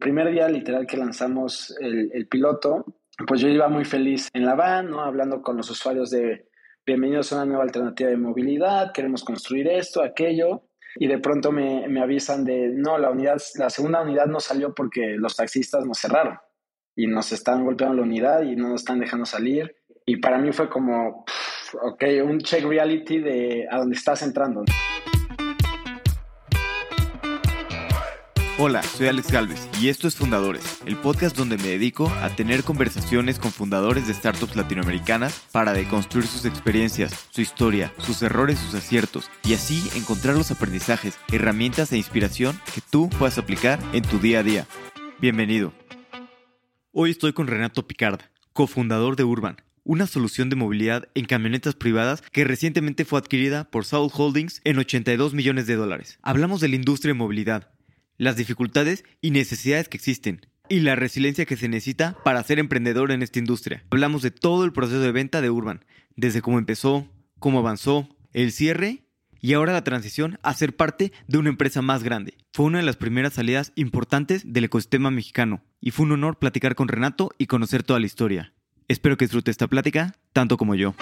[0.00, 2.86] Primer día literal que lanzamos el, el piloto,
[3.26, 5.02] pues yo iba muy feliz en la van, ¿no?
[5.02, 6.48] Hablando con los usuarios de
[6.86, 10.62] bienvenidos a una nueva alternativa de movilidad, queremos construir esto, aquello.
[10.96, 14.74] Y de pronto me, me avisan de, no, la unidad, la segunda unidad no salió
[14.74, 16.38] porque los taxistas nos cerraron
[16.96, 19.76] y nos están golpeando la unidad y no nos están dejando salir.
[20.06, 21.26] Y para mí fue como,
[21.82, 24.64] ok, un check reality de a dónde estás entrando.
[28.62, 32.62] Hola, soy Alex Galvez y esto es Fundadores, el podcast donde me dedico a tener
[32.62, 38.74] conversaciones con fundadores de startups latinoamericanas para deconstruir sus experiencias, su historia, sus errores, sus
[38.74, 44.18] aciertos y así encontrar los aprendizajes, herramientas e inspiración que tú puedas aplicar en tu
[44.18, 44.66] día a día.
[45.22, 45.72] Bienvenido.
[46.92, 48.20] Hoy estoy con Renato Picard,
[48.52, 53.86] cofundador de Urban, una solución de movilidad en camionetas privadas que recientemente fue adquirida por
[53.86, 56.18] Saul Holdings en 82 millones de dólares.
[56.20, 57.70] Hablamos de la industria de movilidad
[58.20, 63.12] las dificultades y necesidades que existen y la resiliencia que se necesita para ser emprendedor
[63.12, 63.82] en esta industria.
[63.90, 68.52] Hablamos de todo el proceso de venta de Urban, desde cómo empezó, cómo avanzó, el
[68.52, 69.04] cierre
[69.40, 72.36] y ahora la transición a ser parte de una empresa más grande.
[72.52, 76.74] Fue una de las primeras salidas importantes del ecosistema mexicano y fue un honor platicar
[76.74, 78.52] con Renato y conocer toda la historia.
[78.86, 80.94] Espero que disfrute esta plática tanto como yo.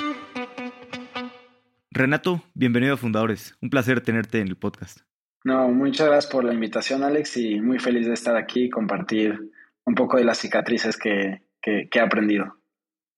[1.90, 3.56] Renato, bienvenido a Fundadores.
[3.60, 5.07] Un placer tenerte en el podcast.
[5.44, 9.50] No, muchas gracias por la invitación, Alex, y muy feliz de estar aquí y compartir
[9.86, 12.56] un poco de las cicatrices que, he aprendido.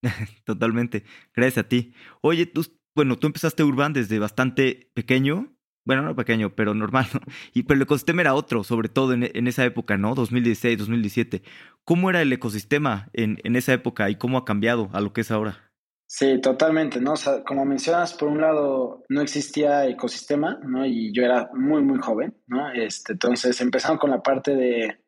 [0.45, 1.05] Totalmente.
[1.35, 1.95] Gracias a ti.
[2.21, 5.55] Oye, tú, bueno, tú empezaste Urban desde bastante pequeño.
[5.87, 7.21] Bueno, no pequeño, pero normal, ¿no?
[7.55, 10.15] Y, pero el ecosistema era otro, sobre todo en, en esa época, ¿no?
[10.15, 11.43] 2016, 2017.
[11.85, 15.23] ¿Cómo era el ecosistema en, en esa época y cómo ha cambiado a lo que
[15.23, 15.70] es ahora?
[16.13, 17.13] Sí, totalmente, ¿no?
[17.13, 20.85] O sea, como mencionas, por un lado no existía ecosistema, ¿no?
[20.85, 22.69] Y yo era muy, muy joven, ¿no?
[22.73, 24.99] Este, entonces, empezando con la parte de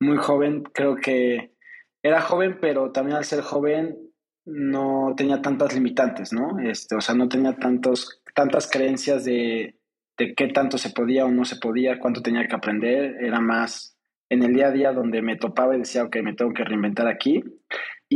[0.00, 1.54] muy joven, creo que
[2.02, 3.96] era joven, pero también al ser joven
[4.44, 6.58] no tenía tantas limitantes, ¿no?
[6.60, 9.78] Este, o sea, no tenía tantos, tantas creencias de,
[10.18, 13.96] de qué tanto se podía o no se podía, cuánto tenía que aprender, era más
[14.28, 17.08] en el día a día donde me topaba y decía, ok, me tengo que reinventar
[17.08, 17.42] aquí.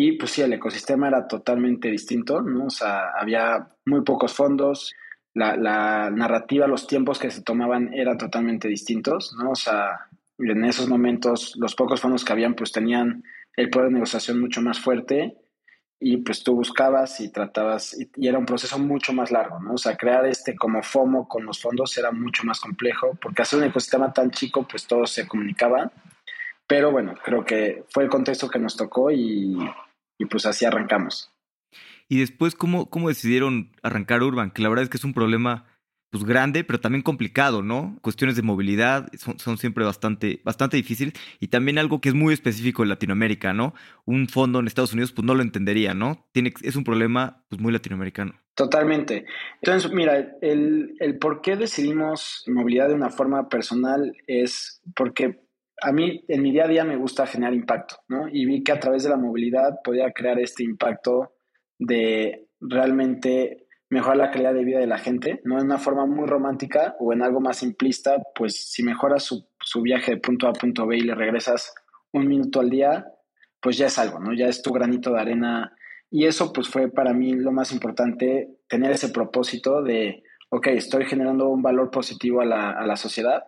[0.00, 2.66] Y pues sí, el ecosistema era totalmente distinto, ¿no?
[2.66, 4.94] O sea, había muy pocos fondos,
[5.34, 9.50] la, la narrativa, los tiempos que se tomaban eran totalmente distintos, ¿no?
[9.50, 10.06] O sea,
[10.38, 13.24] en esos momentos los pocos fondos que habían pues tenían
[13.56, 15.36] el poder de negociación mucho más fuerte
[15.98, 19.72] y pues tú buscabas y tratabas y, y, era un proceso mucho más largo, ¿no?
[19.72, 23.58] O sea, crear este como FOMO con los fondos era mucho más complejo porque hacer
[23.58, 25.90] un ecosistema tan chico pues todo se comunicaba
[26.68, 29.56] pero bueno, creo que fue el contexto que nos tocó y,
[30.26, 31.32] pues así arrancamos.
[32.08, 34.50] Y después, ¿cómo, ¿cómo decidieron arrancar Urban?
[34.50, 35.66] Que la verdad es que es un problema
[36.10, 37.98] pues grande, pero también complicado, ¿no?
[38.00, 42.32] Cuestiones de movilidad son, son, siempre bastante, bastante difíciles y también algo que es muy
[42.32, 43.74] específico en Latinoamérica, ¿no?
[44.06, 46.26] Un fondo en Estados Unidos pues no lo entendería, ¿no?
[46.32, 48.40] Tiene, es un problema pues muy latinoamericano.
[48.54, 49.26] Totalmente.
[49.60, 55.47] Entonces, mira, el, el por qué decidimos movilidad de una forma personal es porque
[55.80, 58.28] a mí en mi día a día me gusta generar impacto, ¿no?
[58.28, 61.34] Y vi que a través de la movilidad podía crear este impacto
[61.78, 66.26] de realmente mejorar la calidad de vida de la gente, no en una forma muy
[66.26, 70.50] romántica o en algo más simplista, pues si mejoras su, su viaje de punto A
[70.50, 71.72] a punto B y le regresas
[72.12, 73.06] un minuto al día,
[73.60, 74.34] pues ya es algo, ¿no?
[74.34, 75.72] Ya es tu granito de arena.
[76.10, 81.06] Y eso pues fue para mí lo más importante, tener ese propósito de, ok, estoy
[81.06, 83.44] generando un valor positivo a la, a la sociedad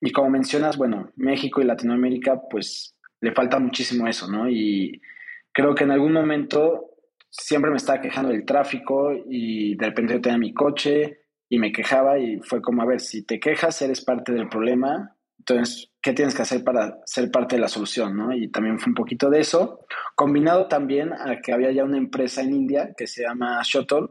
[0.00, 4.48] y como mencionas, bueno, México y Latinoamérica, pues le falta muchísimo eso, ¿no?
[4.48, 5.00] Y
[5.52, 6.90] creo que en algún momento
[7.30, 11.72] siempre me estaba quejando del tráfico y de repente yo tenía mi coche y me
[11.72, 16.12] quejaba y fue como, a ver, si te quejas, eres parte del problema, entonces, ¿qué
[16.12, 18.34] tienes que hacer para ser parte de la solución, no?
[18.34, 19.80] Y también fue un poquito de eso,
[20.14, 24.08] combinado también a que había ya una empresa en India que se llama Shuttle,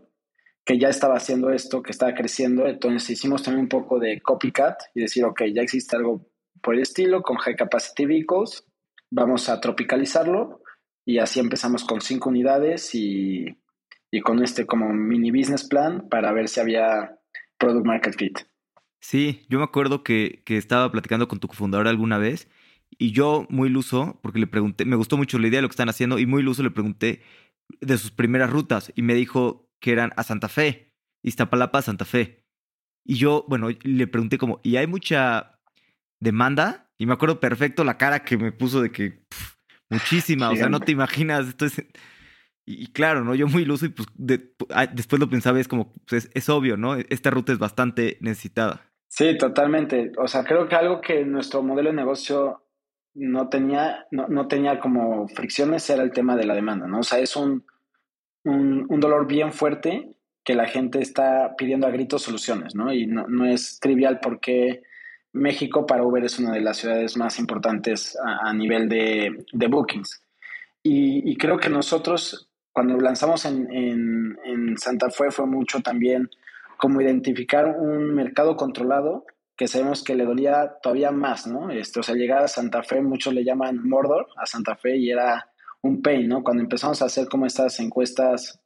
[0.67, 2.67] que ya estaba haciendo esto, que estaba creciendo.
[2.67, 6.29] Entonces hicimos también un poco de copycat y decir, ok, ya existe algo
[6.61, 8.65] por el estilo con High Capacity Vehicles,
[9.09, 10.61] vamos a tropicalizarlo
[11.05, 13.45] y así empezamos con cinco unidades y,
[14.11, 17.17] y con este como mini business plan para ver si había
[17.57, 18.39] product market fit.
[18.99, 22.49] Sí, yo me acuerdo que, que estaba platicando con tu cofundador alguna vez
[22.97, 25.73] y yo muy iluso, porque le pregunté, me gustó mucho la idea de lo que
[25.73, 27.21] están haciendo y muy iluso le pregunté
[27.79, 30.93] de sus primeras rutas y me dijo, que eran a Santa Fe,
[31.23, 32.43] Iztapalapa, Santa Fe.
[33.05, 35.59] Y yo, bueno, le pregunté como, ¿y hay mucha
[36.19, 36.89] demanda?
[36.97, 39.25] Y me acuerdo perfecto la cara que me puso de que
[39.89, 41.83] muchísima, o sea, no te imaginas, esto es...
[42.69, 43.33] Y, claro, ¿no?
[43.33, 44.09] Yo muy iluso y pues
[44.71, 46.95] ah, después lo pensaba, es como, pues es, es obvio, ¿no?
[46.95, 48.81] Esta ruta es bastante necesitada.
[49.07, 50.11] Sí, totalmente.
[50.17, 52.67] O sea, creo que algo que nuestro modelo de negocio
[53.13, 56.99] no tenía, no, no, tenía como fricciones era el tema de la demanda, ¿no?
[56.99, 57.65] O sea, es un,
[58.47, 60.09] un, dolor bien fuerte
[60.43, 62.93] que la gente está pidiendo a gritos soluciones, ¿no?
[62.93, 64.83] Y no, es trivial porque
[65.33, 70.21] México para Uber es una de las ciudades más importantes a, nivel de, bookings.
[70.83, 76.29] Y, creo que nosotros, cuando lanzamos en, Santa Fe, fue mucho también
[76.77, 79.25] como identificar un mercado controlado
[79.57, 81.71] que sabemos que le dolía todavía más, ¿no?
[81.71, 85.09] Este, o sea, llegar a Santa Fe, muchos le llaman Mordor a Santa Fe y
[85.09, 85.49] era
[85.83, 86.43] un pain, ¿no?
[86.43, 88.61] Cuando empezamos a hacer como estas encuestas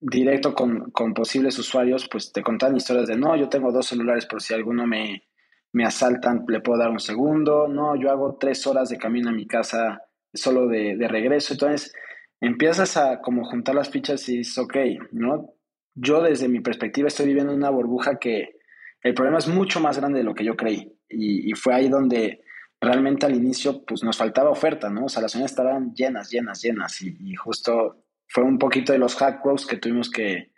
[0.00, 4.26] directo con, con posibles usuarios, pues te contaban historias de, no, yo tengo dos celulares
[4.26, 5.24] por si alguno me,
[5.72, 9.32] me asaltan, le puedo dar un segundo, no, yo hago tres horas de camino a
[9.32, 10.02] mi casa
[10.32, 11.92] solo de, de regreso, entonces
[12.40, 14.76] empiezas a como juntar las fichas y dices, ok,
[15.12, 15.54] ¿no?
[15.94, 18.56] Yo desde mi perspectiva estoy viviendo una burbuja que
[19.02, 20.92] el problema es mucho más grande de lo que yo creí.
[21.08, 22.42] Y, y, fue ahí donde
[22.80, 25.06] realmente al inicio pues nos faltaba oferta, ¿no?
[25.06, 27.00] O sea, las unidades estaban llenas, llenas, llenas.
[27.02, 30.52] Y, y justo fue un poquito de los hack rows que tuvimos que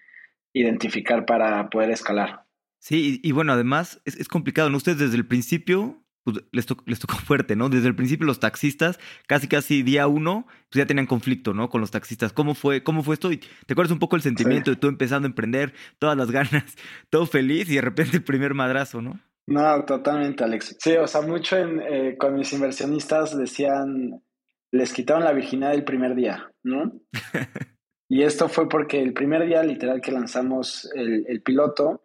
[0.53, 2.45] identificar para poder escalar.
[2.81, 4.77] Sí, y, y bueno, además es, es, complicado, ¿no?
[4.77, 7.69] Ustedes desde el principio pues, les, to les, tocó fuerte, ¿no?
[7.69, 11.71] Desde el principio los taxistas, casi casi día uno, pues ya tenían conflicto, ¿no?
[11.71, 12.33] Con los taxistas.
[12.33, 13.33] ¿Cómo fue, cómo fue esto?
[13.33, 14.75] Y te acuerdas un poco el sentimiento sí.
[14.75, 16.65] de tú empezando a emprender, todas las ganas,
[17.11, 19.19] todo feliz y de repente el primer madrazo, ¿no?
[19.49, 20.77] No, totalmente, Alex.
[20.79, 24.23] Sí, o sea, mucho en, eh, con mis inversionistas decían,
[24.71, 26.93] les quitaron la virginidad el primer día, ¿no?
[28.11, 32.03] y esto fue porque el primer día, literal, que lanzamos el, el piloto,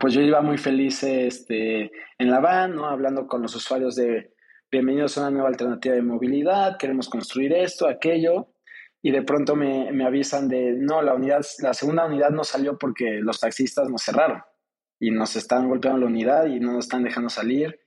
[0.00, 2.86] pues yo iba muy feliz este, en la van, ¿no?
[2.86, 4.32] Hablando con los usuarios de
[4.72, 8.54] bienvenidos a una nueva alternativa de movilidad, queremos construir esto, aquello,
[9.02, 12.78] y de pronto me, me, avisan de, no, la unidad, la segunda unidad no salió
[12.78, 14.40] porque los taxistas nos cerraron
[14.98, 17.80] y nos están golpeando la unidad y no nos están dejando salir.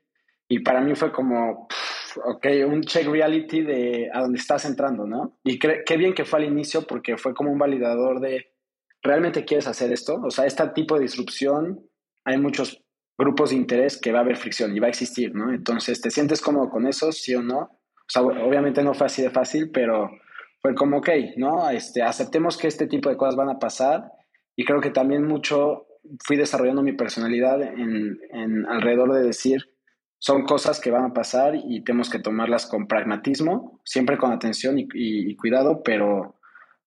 [0.47, 5.05] Y para mí fue como, pff, ok, un check reality de a dónde estás entrando,
[5.05, 5.39] ¿no?
[5.43, 8.53] Y qué bien que fue al inicio porque fue como un validador de,
[9.01, 10.19] ¿realmente quieres hacer esto?
[10.23, 11.87] O sea, este tipo de disrupción
[12.25, 12.83] hay muchos
[13.17, 15.53] grupos de interés que va a haber fricción y va a existir, ¿no?
[15.53, 17.59] Entonces, ¿te sientes cómodo con eso, sí o no?
[17.59, 20.09] O sea, obviamente no fue así de fácil, pero
[20.61, 21.69] fue como, ok, ¿no?
[21.69, 24.11] Este, aceptemos que este tipo de cosas van a pasar
[24.55, 25.88] y creo que también mucho
[26.25, 29.69] fui desarrollando mi personalidad en, en alrededor de decir,
[30.17, 34.77] son cosas que van a pasar y tenemos que tomarlas con pragmatismo, siempre con atención
[34.77, 36.39] y, y, y cuidado, pero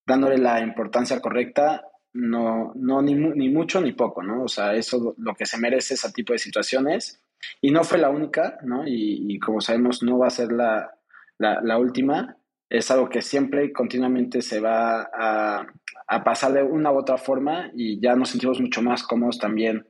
[0.07, 4.45] dándole la importancia correcta no, no ni, ni, mucho ni poco, ¿no?
[4.45, 7.23] O sea, eso lo que se merece ese tipo de situaciones.
[7.61, 8.87] Y no fue la única, ¿no?
[8.87, 10.93] Y, y como sabemos, no va a ser la,
[11.39, 12.37] la, la, última.
[12.69, 15.67] Es algo que siempre, continuamente se va a,
[16.07, 19.87] a, pasar de una u otra forma y ya nos sentimos mucho más cómodos también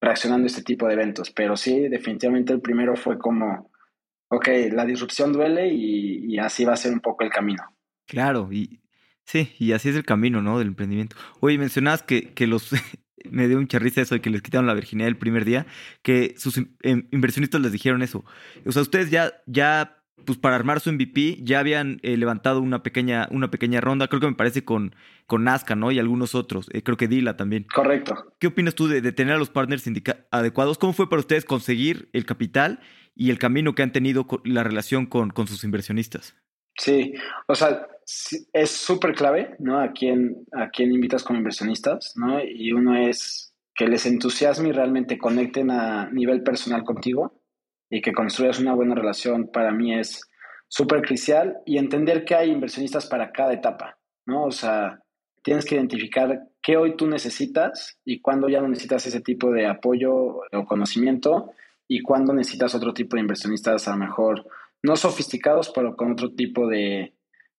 [0.00, 1.30] reaccionando a este tipo de eventos.
[1.30, 3.70] Pero sí, definitivamente el primero fue como,
[4.28, 7.62] ok, la disrupción duele y, así va a ser un poco el camino.
[8.06, 8.80] Claro, y
[9.26, 10.58] Sí, y así es el camino, ¿no?
[10.58, 11.16] Del emprendimiento.
[11.40, 12.70] Oye, mencionabas que, que los.
[13.30, 15.66] me dio un charrista eso de que les quitaron la virginidad el primer día,
[16.02, 18.24] que sus inversionistas les dijeron eso.
[18.66, 22.82] O sea, ustedes ya, ya pues para armar su MVP ya habían eh, levantado una
[22.82, 24.94] pequeña, una pequeña ronda, creo que me parece con,
[25.26, 25.90] con Nazca, ¿no?
[25.90, 27.66] Y algunos otros, eh, creo que Dila también.
[27.74, 28.32] Correcto.
[28.38, 29.84] ¿Qué opinas tú de, de tener a los partners
[30.30, 30.78] adecuados?
[30.78, 32.80] ¿Cómo fue para ustedes conseguir el capital
[33.14, 36.34] y el camino que han tenido con la relación con, con sus inversionistas?
[36.76, 37.14] Sí,
[37.46, 37.86] o sea,
[38.52, 39.80] es súper clave, ¿no?
[39.80, 42.42] A quién, a quién invitas como inversionistas, ¿no?
[42.42, 47.43] Y uno es que les entusiasme y realmente conecten a nivel personal contigo
[47.90, 50.28] y que construyas una buena relación para mí es
[50.68, 54.44] súper crucial y entender que hay inversionistas para cada etapa, ¿no?
[54.44, 55.00] O sea,
[55.42, 59.66] tienes que identificar qué hoy tú necesitas y cuándo ya no necesitas ese tipo de
[59.66, 61.52] apoyo o conocimiento
[61.86, 64.46] y cuándo necesitas otro tipo de inversionistas a lo mejor
[64.82, 67.14] no sofisticados, pero con otro tipo de,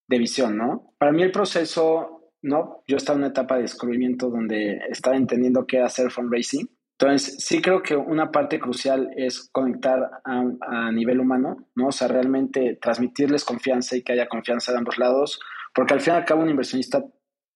[0.07, 0.93] de visión, ¿no?
[0.97, 2.83] Para mí el proceso, ¿no?
[2.87, 6.69] Yo estaba en una etapa de descubrimiento donde estaba entendiendo qué hacer fundraising.
[6.97, 11.87] Entonces, sí creo que una parte crucial es conectar a, a, nivel humano, ¿no?
[11.87, 15.41] O sea, realmente transmitirles confianza y que haya confianza de ambos lados,
[15.73, 17.03] porque al fin y al cabo un inversionista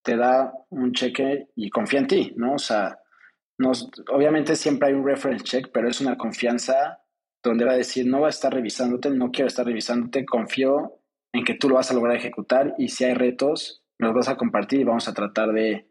[0.03, 2.55] te da un cheque y confía en ti, ¿no?
[2.55, 2.99] O sea,
[3.57, 6.99] nos, obviamente siempre hay un reference check, pero es una confianza
[7.41, 10.99] donde va a decir, no va a estar revisándote, no quiero estar revisándote, confío
[11.31, 14.35] en que tú lo vas a lograr ejecutar y si hay retos, los vas a
[14.35, 15.88] compartir y vamos a tratar de,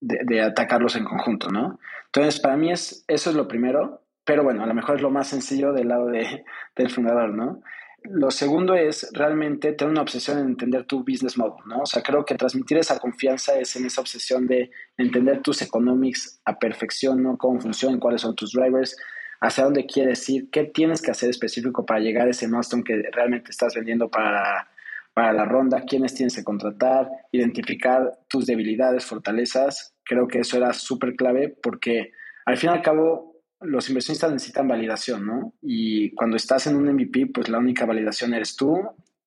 [0.00, 1.78] de, de atacarlos en conjunto, ¿no?
[2.06, 5.10] Entonces, para mí es, eso es lo primero, pero bueno, a lo mejor es lo
[5.10, 7.62] más sencillo del lado de, del fundador, ¿no?
[8.02, 11.80] Lo segundo es realmente tener una obsesión en entender tu business model, ¿no?
[11.80, 16.40] O sea, creo que transmitir esa confianza es en esa obsesión de entender tus economics
[16.44, 17.36] a perfección, ¿no?
[17.36, 18.96] Cómo funcionan, cuáles son tus drivers,
[19.40, 23.02] hacia dónde quieres ir, qué tienes que hacer específico para llegar a ese milestone que
[23.12, 24.68] realmente estás vendiendo para,
[25.16, 29.94] para la ronda, quiénes tienes que contratar, identificar tus debilidades, fortalezas.
[30.04, 32.12] Creo que eso era súper clave porque
[32.44, 35.54] al fin y al cabo los inversionistas necesitan validación, ¿no?
[35.62, 38.76] Y cuando estás en un MVP, pues la única validación eres tú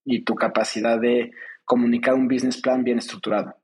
[0.05, 1.31] y tu capacidad de
[1.65, 3.55] comunicar un business plan bien estructurado.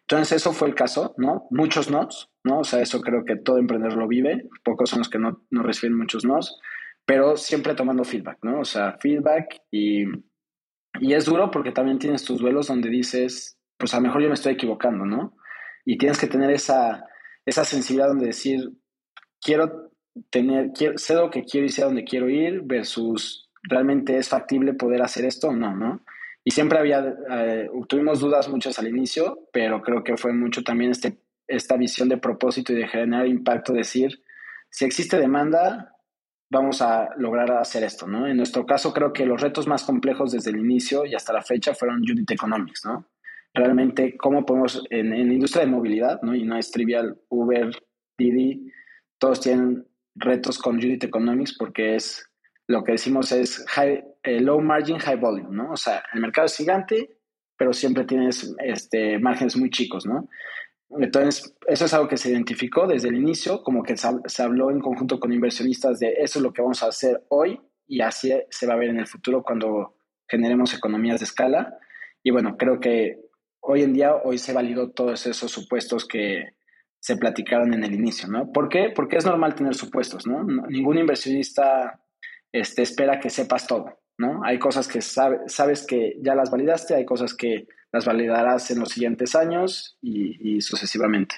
[0.00, 1.46] Entonces, eso fue el caso, ¿no?
[1.50, 2.60] Muchos nos, ¿no?
[2.60, 5.62] O sea, eso creo que todo emprendedor lo vive, pocos son los que no, no
[5.62, 6.58] reciben muchos nos,
[7.04, 8.60] pero siempre tomando feedback, ¿no?
[8.60, 10.06] O sea, feedback y,
[11.00, 14.28] y es duro porque también tienes tus duelos donde dices, pues a lo mejor yo
[14.28, 15.36] me estoy equivocando, ¿no?
[15.84, 17.06] Y tienes que tener esa,
[17.44, 18.70] esa sensibilidad donde decir,
[19.40, 19.92] quiero
[20.30, 24.28] tener, quiero, sé lo que quiero y sé a dónde quiero ir versus realmente es
[24.28, 26.00] factible poder hacer esto o no, ¿no?
[26.44, 30.92] Y siempre había, eh, tuvimos dudas muchas al inicio, pero creo que fue mucho también
[30.92, 34.22] este, esta visión de propósito y de generar impacto, decir,
[34.70, 35.95] si existe demanda,
[36.50, 38.26] vamos a lograr hacer esto, ¿no?
[38.26, 41.42] En nuestro caso, creo que los retos más complejos desde el inicio y hasta la
[41.42, 43.08] fecha fueron Unit Economics, ¿no?
[43.52, 46.34] Realmente, cómo podemos, en, en la industria de movilidad, ¿no?
[46.34, 47.70] Y no es trivial, Uber,
[48.18, 48.70] Didi,
[49.18, 52.26] todos tienen retos con Unit Economics porque es
[52.66, 55.72] lo que decimos es high, eh, low margin, high volume, ¿no?
[55.72, 57.18] O sea, el mercado es gigante,
[57.56, 60.28] pero siempre tienes este, márgenes muy chicos, ¿no?
[60.90, 64.80] Entonces, eso es algo que se identificó desde el inicio, como que se, habló en
[64.80, 68.66] conjunto con inversionistas de eso es lo que vamos a hacer hoy y así se
[68.66, 69.96] va a ver en el futuro cuando
[70.28, 71.76] generemos economías de escala.
[72.22, 73.20] Y bueno, creo que
[73.60, 76.56] hoy en día, hoy se validó todos esos supuestos que
[77.00, 78.50] se platicaron en el inicio, ¿no?
[78.52, 78.90] ¿Por qué?
[78.94, 80.42] Porque es normal tener supuestos, ¿no?
[80.68, 82.00] Ningún inversionista
[82.52, 84.42] este, espera que sepas todo, ¿no?
[84.44, 88.90] Hay cosas que sabes que ya las validaste, hay cosas que las validarás en los
[88.90, 91.36] siguientes años y, sucesivamente.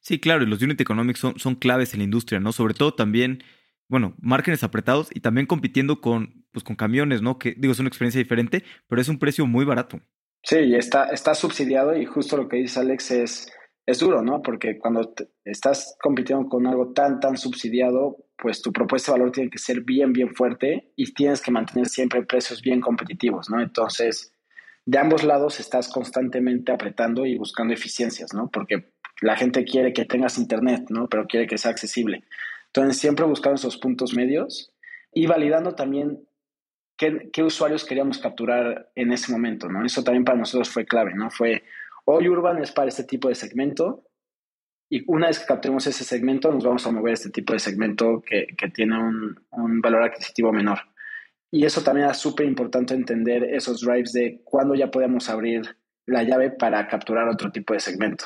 [0.00, 2.52] Sí, claro, y los unit economics son, son claves en la industria, ¿no?
[2.52, 3.42] Sobre todo también,
[3.88, 7.38] bueno, márgenes apretados y también compitiendo con, pues, con camiones, ¿no?
[7.38, 10.00] Que digo, es una experiencia diferente, pero es un precio muy barato.
[10.42, 13.52] Sí, y está, está subsidiado y justo lo que dice Alex es,
[13.84, 14.40] es duro, ¿no?
[14.40, 15.12] Porque cuando
[15.44, 19.82] estás compitiendo con algo tan, tan subsidiado, pues tu propuesta de valor tiene que ser
[19.82, 23.60] bien, bien fuerte y tienes que mantener siempre precios bien competitivos, ¿no?
[23.60, 24.32] Entonces,
[24.86, 28.50] de ambos lados estás constantemente apretando y buscando eficiencias, ¿no?
[28.50, 31.08] Porque la gente quiere que tengas internet, ¿no?
[31.08, 32.24] Pero quiere que sea accesible.
[32.66, 34.72] Entonces, siempre buscando esos puntos medios
[35.12, 36.26] y validando también
[36.96, 39.84] qué, usuarios queríamos capturar en ese momento, ¿no?
[39.84, 41.30] Eso también para nosotros fue clave, ¿no?
[41.30, 41.62] Fue,
[42.04, 44.04] hoy Urban es para este tipo de segmento,
[44.92, 47.60] y una vez que capturemos ese segmento, nos vamos a mover a este tipo de
[47.60, 50.80] segmento que, tiene un, valor adquisitivo menor.
[51.52, 56.24] Y eso también es súper importante entender esos drives de cuándo ya podemos abrir la
[56.24, 58.24] llave para capturar otro tipo de segmento.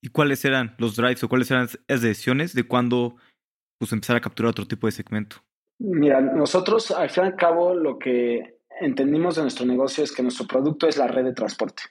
[0.00, 3.16] ¿Y cuáles eran los drives o cuáles eran las decisiones de cuándo
[3.78, 5.36] pues, empezar a capturar otro tipo de segmento?
[5.78, 10.22] Mira, nosotros al fin y al cabo lo que entendimos de nuestro negocio es que
[10.22, 11.82] nuestro producto es la red de transporte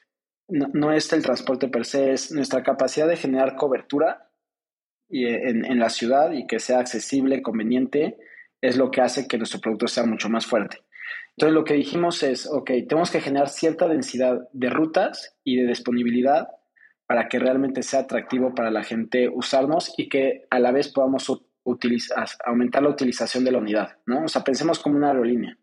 [0.50, 4.30] no, es el transporte per se, es nuestra capacidad de generar cobertura
[5.08, 8.18] y eh, en, la ciudad y que sea accesible, conveniente,
[8.62, 10.80] es lo que hace que nuestro producto sea mucho más fuerte.
[11.32, 15.68] Entonces lo que dijimos es, ok, tenemos que generar cierta densidad de rutas y de
[15.68, 16.50] disponibilidad
[17.08, 21.32] para que realmente sea atractivo para la gente usarnos y que a la vez podamos
[21.64, 24.26] utilizar, aumentar la utilización de la unidad, ¿no?
[24.26, 25.58] O sea, pensemos como una aerolínea.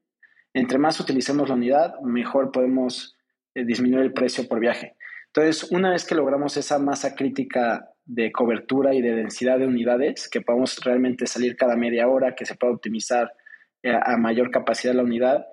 [0.55, 3.16] Entre más utilicemos la unidad, mejor podemos
[3.57, 4.97] eh, disminuir el precio por viaje.
[5.29, 10.29] Entonces, una vez que logramos esa masa crítica de cobertura y de densidad de unidades,
[10.29, 13.33] que podamos realmente salir cada media hora, que se pueda optimizar
[13.83, 15.47] eh, a mayor capacidad la unidad,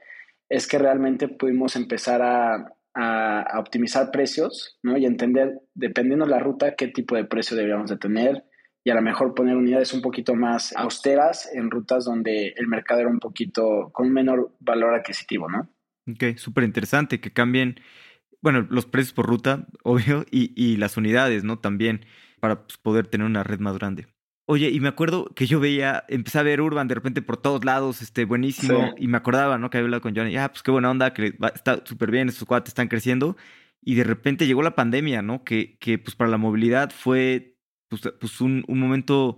[0.50, 4.98] es que realmente pudimos empezar a, a, optimizar precios ¿no?
[4.98, 8.44] y entender, dependiendo de la ruta, qué tipo de precio deberíamos de tener
[8.84, 13.00] y a lo mejor poner unidades un poquito más austeras en rutas donde el mercado
[13.00, 15.70] era un poquito con menor valor adquisitivo, ¿no?
[16.10, 17.80] Ok, súper interesante que cambien,
[18.42, 21.60] bueno, los precios por ruta, obvio, y, y las unidades, ¿no?
[21.60, 22.06] También,
[22.40, 24.08] para pues, poder tener una red más grande.
[24.46, 27.64] Oye, y me acuerdo que yo veía, empecé a ver Urban de repente por todos
[27.64, 29.70] lados, este, buenísimo, y me acordaba, ¿no?
[29.70, 32.46] Que había hablado con Johnny, ah, pues qué buena onda, que está súper bien, estos
[32.46, 33.38] cuates están creciendo,
[33.82, 35.46] y de repente llegó la pandemia, ¿no?
[35.46, 37.56] Que, que pues para la movilidad fue,
[37.88, 39.38] pues, pues un, un momento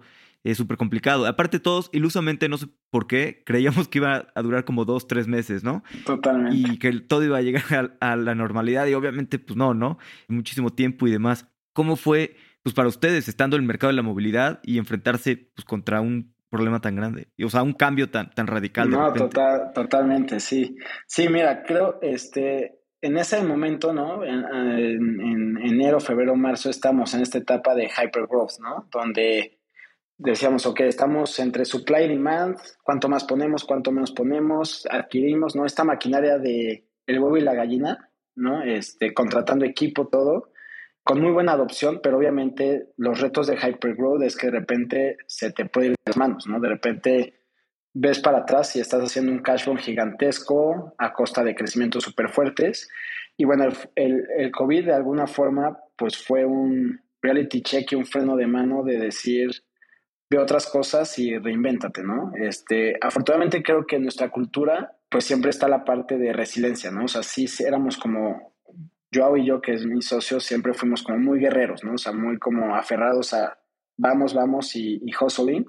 [0.51, 1.25] es súper complicado.
[1.25, 5.27] Aparte todos, ilusamente, no sé por qué, creíamos que iba a durar como dos, tres
[5.27, 5.83] meses, ¿no?
[6.05, 6.55] Totalmente.
[6.55, 9.97] Y que todo iba a llegar a, la normalidad y obviamente, pues no, ¿no?
[10.27, 11.47] Muchísimo tiempo y demás.
[11.73, 15.65] ¿Cómo fue, pues para ustedes, estando en el mercado de la movilidad y enfrentarse, pues,
[15.65, 17.27] contra un problema tan grande?
[17.43, 18.89] O sea, un cambio tan, tan radical.
[18.89, 20.77] no, total, totalmente, sí.
[21.07, 24.23] Sí, mira, creo, este, en ese momento, ¿no?
[24.23, 28.87] En, en, en enero, febrero, marzo, estamos en esta etapa de hypergrowth, ¿no?
[28.91, 29.59] Donde
[30.17, 35.65] decíamos, ok, estamos entre supply y demand, cuánto más ponemos, cuánto menos ponemos, adquirimos, ¿no?
[35.65, 38.63] Esta maquinaria de el huevo y la gallina, ¿no?
[38.63, 40.51] Este, contratando equipo, todo,
[41.03, 45.51] con muy buena adopción, pero obviamente los retos de hypergrowth es que de repente se
[45.51, 46.59] te puede ir las manos, ¿no?
[46.59, 47.41] De repente
[47.93, 52.29] ves para atrás y estás haciendo un cash flow gigantesco a costa de crecimientos súper
[52.29, 52.89] fuertes.
[53.37, 58.05] Y bueno, el, el, COVID de alguna forma, pues fue un reality check y un
[58.05, 59.51] freno de mano de decir,
[60.29, 62.31] ve otras cosas y reinvéntate, ¿no?
[62.35, 67.05] Este, afortunadamente creo que en nuestra cultura, pues siempre está la parte de resiliencia, ¿no?
[67.05, 68.53] O sea, sí éramos como
[69.13, 71.93] Joao y yo, que es mi socio, siempre fuimos como muy guerreros, ¿no?
[71.93, 73.57] O sea, muy como aferrados a
[73.97, 75.65] vamos, vamos y, y hustling.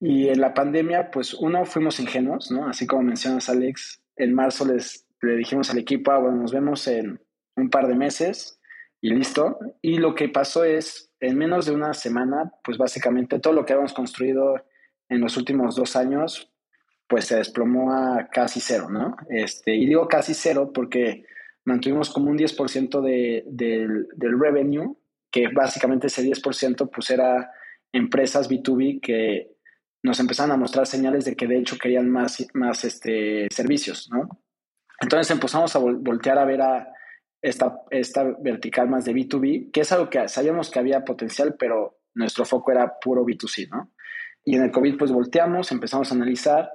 [0.00, 2.68] Y en la pandemia, pues uno, fuimos ingenuos, ¿no?
[2.68, 6.86] Así como mencionas, Alex, en marzo les, le dijimos al equipo, ah, bueno, nos vemos
[6.86, 7.20] en
[7.56, 8.58] un par de meses
[9.00, 9.58] y listo.
[9.82, 13.72] Y lo que pasó es, en menos de una semana, pues básicamente todo lo que
[13.72, 14.54] habíamos construido
[15.08, 16.50] en los últimos dos años,
[17.06, 19.16] pues se desplomó a casi cero, ¿no?
[19.28, 21.26] Este, y digo casi cero porque
[21.64, 24.96] mantuvimos como un 10% de, del, del revenue,
[25.30, 27.52] que básicamente ese 10% pues era
[27.92, 29.50] empresas B2B que
[30.02, 34.40] nos empezaron a mostrar señales de que de hecho querían más, más este, servicios, ¿no?
[35.00, 36.92] Entonces empezamos a voltear a ver a
[37.42, 41.98] esta, esta vertical más de B2B, que es algo que sabíamos que había potencial, pero
[42.14, 43.92] nuestro foco era puro B2C, ¿no?
[44.44, 46.70] Y en el COVID pues volteamos, empezamos a analizar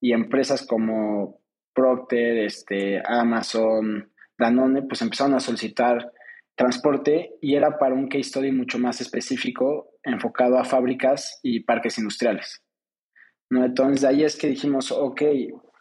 [0.00, 1.40] y empresas como
[1.74, 6.12] Procter, este, Amazon, Danone, pues empezaron a solicitar
[6.54, 11.98] transporte y era para un case study mucho más específico enfocado a fábricas y parques
[11.98, 12.62] industriales.
[13.50, 13.64] ¿no?
[13.64, 15.22] Entonces, de ahí es que dijimos, ok,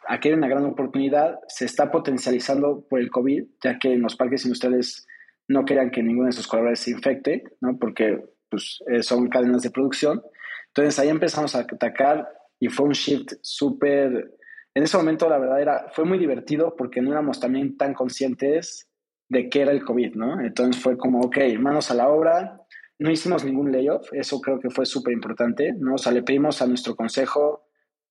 [0.08, 4.16] aquí hay una gran oportunidad, se está potencializando por el COVID, ya que en los
[4.16, 5.08] parques industriales
[5.48, 7.78] no querían que ninguno de sus colaboradores se infecte, ¿no?
[7.78, 10.22] porque pues, eh, son cadenas de producción.
[10.68, 12.28] Entonces, ahí empezamos a atacar
[12.60, 14.32] y fue un shift súper
[14.76, 18.90] en ese momento la verdad era, fue muy divertido porque no éramos también tan conscientes
[19.30, 20.42] de qué era el COVID, ¿no?
[20.42, 22.62] Entonces fue como, ok, manos a la obra,
[23.00, 25.96] no hicimos ningún layoff, eso creo que fue súper importante, ¿no?
[25.96, 27.65] O sea, le pedimos a nuestro consejo,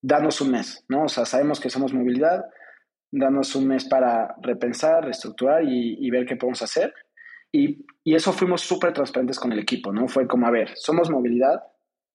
[0.06, 1.04] danos un mes, ¿no?
[1.04, 2.44] O sea, sabemos que somos movilidad,
[3.10, 6.92] danos un mes para repensar, reestructurar y, y ver qué podemos hacer.
[7.50, 10.06] Y, y eso fuimos súper transparentes con el equipo, ¿no?
[10.06, 11.62] Fue como, a ver, somos movilidad,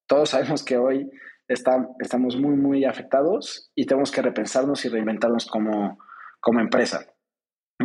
[0.08, 1.10] todos sabemos que hoy
[1.48, 5.98] estamos muy, muy afectados y tenemos que repensarnos y reinventarnos como,
[6.40, 7.08] como empresa,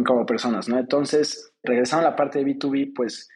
[0.05, 0.79] como personas, ¿no?
[0.79, 3.31] Entonces, regresando a la parte de B2B, pues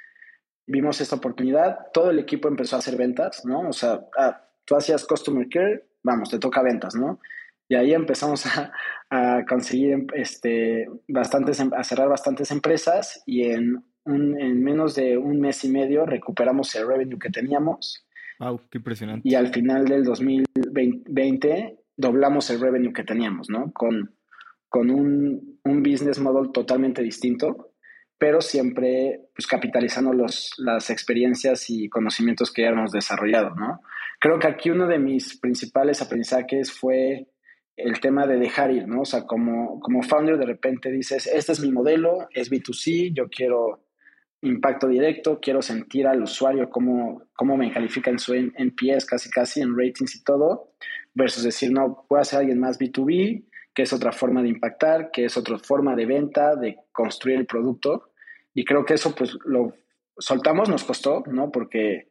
[0.66, 3.70] vimos esta oportunidad, todo el equipo empezó a hacer ventas, ¿no?
[3.70, 7.20] O sea, ah, tú hacías Customer Care, vamos, te toca ventas, ¿no?
[7.68, 8.72] Y ahí empezamos a,
[9.10, 15.40] a conseguir este, bastantes, a cerrar bastantes empresas y en, un, en menos de un
[15.40, 18.08] mes y medio recuperamos el revenue que teníamos
[18.38, 19.28] Wow, qué impresionante.
[19.28, 23.72] Y al final del 2020 doblamos el revenue que teníamos, ¿no?
[23.72, 24.14] Con,
[24.68, 27.72] con un, un business model totalmente distinto,
[28.16, 33.80] pero siempre pues, capitalizando los, las experiencias y conocimientos que ya hemos desarrollado, ¿no?
[34.18, 37.28] Creo que aquí uno de mis principales aprendizajes fue
[37.76, 39.02] el tema de dejar ir, ¿no?
[39.02, 43.28] O sea, como, como founder de repente dices, este es mi modelo, es B2C, yo
[43.28, 43.84] quiero
[44.42, 49.60] impacto directo, quiero sentir al usuario cómo, cómo me califica en su NPS, casi casi
[49.60, 50.72] en ratings y todo,
[51.14, 55.24] versus decir, no, puedo hacer alguien más B2B, que es otra forma de impactar, que
[55.24, 58.10] es otra forma de venta, de construir el producto.
[58.54, 59.74] Y creo que eso pues lo
[60.18, 61.52] soltamos, nos costó, ¿no?
[61.52, 62.08] Porque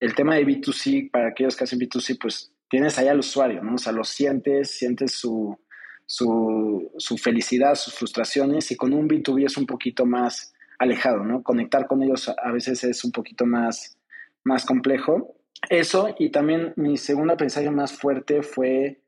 [0.00, 3.74] el tema de B2C, para aquellos que hacen B2C, pues tienes ahí al usuario, ¿no?
[3.74, 5.58] O sea, lo sientes, sientes su,
[6.04, 11.42] su, su felicidad, sus frustraciones, y con un B2B es un poquito más alejado, ¿no?
[11.42, 13.98] Conectar con ellos a veces es un poquito más,
[14.44, 15.36] más complejo.
[15.70, 19.00] Eso, y también mi segundo aprendizaje más fuerte fue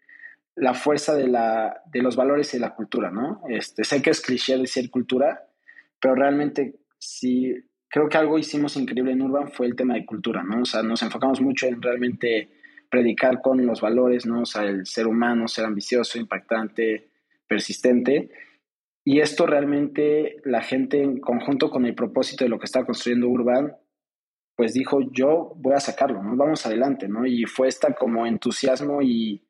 [0.56, 3.42] la fuerza de, la, de los valores y la cultura, ¿no?
[3.48, 5.46] Este, sé que es cliché decir cultura,
[6.00, 7.54] pero realmente sí,
[7.88, 10.62] creo que algo hicimos increíble en Urban fue el tema de cultura, ¿no?
[10.62, 12.50] O sea, nos enfocamos mucho en realmente
[12.90, 14.42] predicar con los valores, ¿no?
[14.42, 17.08] O sea, el ser humano, ser ambicioso, impactante,
[17.46, 18.30] persistente.
[19.04, 23.28] Y esto realmente la gente en conjunto con el propósito de lo que está construyendo
[23.28, 23.76] Urban,
[24.54, 26.36] pues dijo, yo voy a sacarlo, ¿no?
[26.36, 27.24] Vamos adelante, ¿no?
[27.24, 29.46] Y fue esta como entusiasmo y,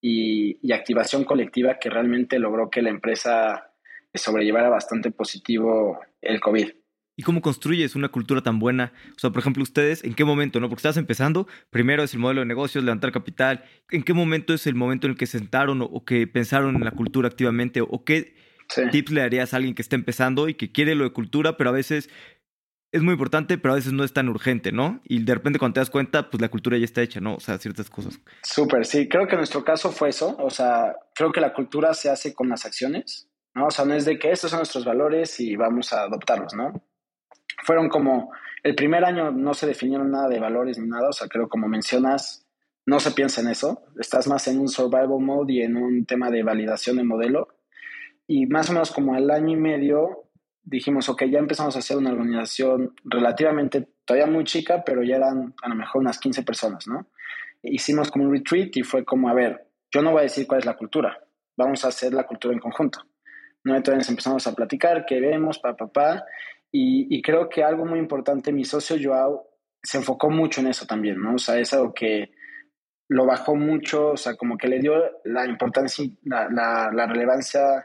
[0.00, 3.72] y, activación colectiva que realmente logró que la empresa
[4.14, 6.70] sobrellevara bastante positivo el COVID.
[7.16, 8.92] ¿Y cómo construyes una cultura tan buena?
[9.14, 10.68] O sea, por ejemplo, ustedes, ¿en qué momento, no?
[10.68, 13.64] Porque estás empezando, primero es el modelo de negocios, levantar capital.
[13.90, 16.84] ¿En qué momento es el momento en el que sentaron o, o que pensaron en
[16.84, 17.82] la cultura activamente?
[17.82, 18.34] ¿O qué
[18.90, 21.70] tips le darías a alguien que está empezando y que quiere lo de cultura, pero
[21.70, 22.08] a veces
[22.92, 25.00] es muy importante, pero a veces no es tan urgente, ¿no?
[25.04, 27.36] Y de repente cuando te das cuenta, pues la cultura ya está hecha, ¿no?
[27.36, 28.20] O sea, ciertas cosas.
[28.42, 29.08] Súper, sí.
[29.08, 30.36] Creo que en nuestro caso fue eso.
[30.38, 33.66] O sea, creo que la cultura se hace con las acciones, ¿no?
[33.66, 36.84] O sea, no es de que estos son nuestros valores y vamos a adoptarlos, ¿no?
[37.64, 41.28] Fueron como, el primer año no se definieron nada de valores ni nada, o sea,
[41.28, 42.46] creo como mencionas,
[42.86, 43.84] no se piensa en eso.
[43.98, 47.48] Estás más en un survival mode y en un tema de validación de modelo.
[48.26, 50.28] Y más o menos como al año y medio
[50.64, 55.54] dijimos, ok, ya empezamos a hacer una organización relativamente todavía muy chica, pero ya eran
[55.62, 57.08] a lo mejor unas 15 personas, ¿no?
[57.62, 60.60] Hicimos como un retreat y fue como, a ver, yo no voy a decir cuál
[60.60, 61.18] es la cultura,
[61.56, 63.00] vamos a hacer la cultura en conjunto.
[63.64, 63.76] ¿no?
[63.76, 66.24] Entonces empezamos a platicar, qué vemos, pa, pa, pa,
[66.74, 69.46] y, creo que algo muy importante, mi socio Joao
[69.82, 71.34] se enfocó mucho en eso también, ¿no?
[71.34, 72.32] O sea, es algo que
[73.08, 77.84] lo bajó mucho, o sea, como que le dio la importancia, la, la, relevancia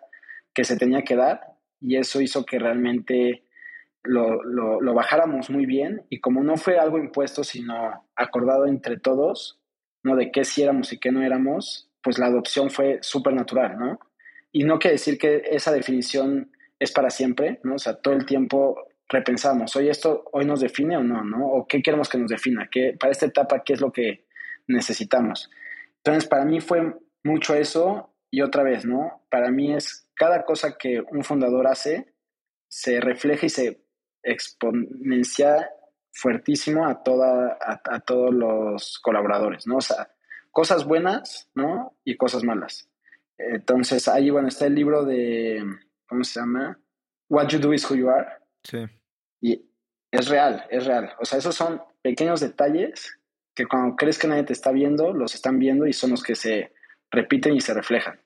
[0.53, 1.41] que se tenía que dar
[1.81, 3.43] y eso hizo que realmente
[4.03, 9.59] lo, lo, bajáramos muy bien y como no fue algo impuesto, sino acordado entre todos,
[10.01, 10.15] ¿no?
[10.15, 13.99] De qué sí éramos y qué no éramos, pues la adopción fue súper natural, ¿no?
[14.53, 17.75] Y no quiere decir que esa definición es para siempre, ¿no?
[17.75, 21.47] O sea, todo el tiempo repensamos, hoy esto hoy nos define o no, ¿no?
[21.47, 24.25] O qué queremos que nos defina, ¿Qué, para esta etapa qué es lo que
[24.67, 25.49] necesitamos.
[25.97, 29.23] Entonces, para mí fue mucho eso y otra vez, ¿no?
[29.29, 32.13] Para mí es cada cosa que un fundador hace
[32.67, 33.81] se refleja y se
[34.23, 35.69] exponencia
[36.11, 39.77] fuertísimo a, toda, a, todos los colaboradores, ¿no?
[39.77, 40.11] O sea,
[40.51, 41.95] cosas buenas, ¿no?
[42.03, 42.89] Y cosas malas.
[43.37, 45.63] Entonces, ahí, bueno, está el libro de,
[46.07, 46.79] ¿cómo se llama?
[47.29, 48.27] What You Do Is Who You Are.
[48.63, 48.85] Sí.
[49.41, 49.65] Y
[50.11, 51.11] es real, es real.
[51.19, 53.19] O sea, esos son pequeños detalles
[53.53, 56.35] que cuando crees que nadie te está viendo, los están viendo y son los que
[56.35, 56.71] se
[57.11, 58.19] repiten y se reflejan.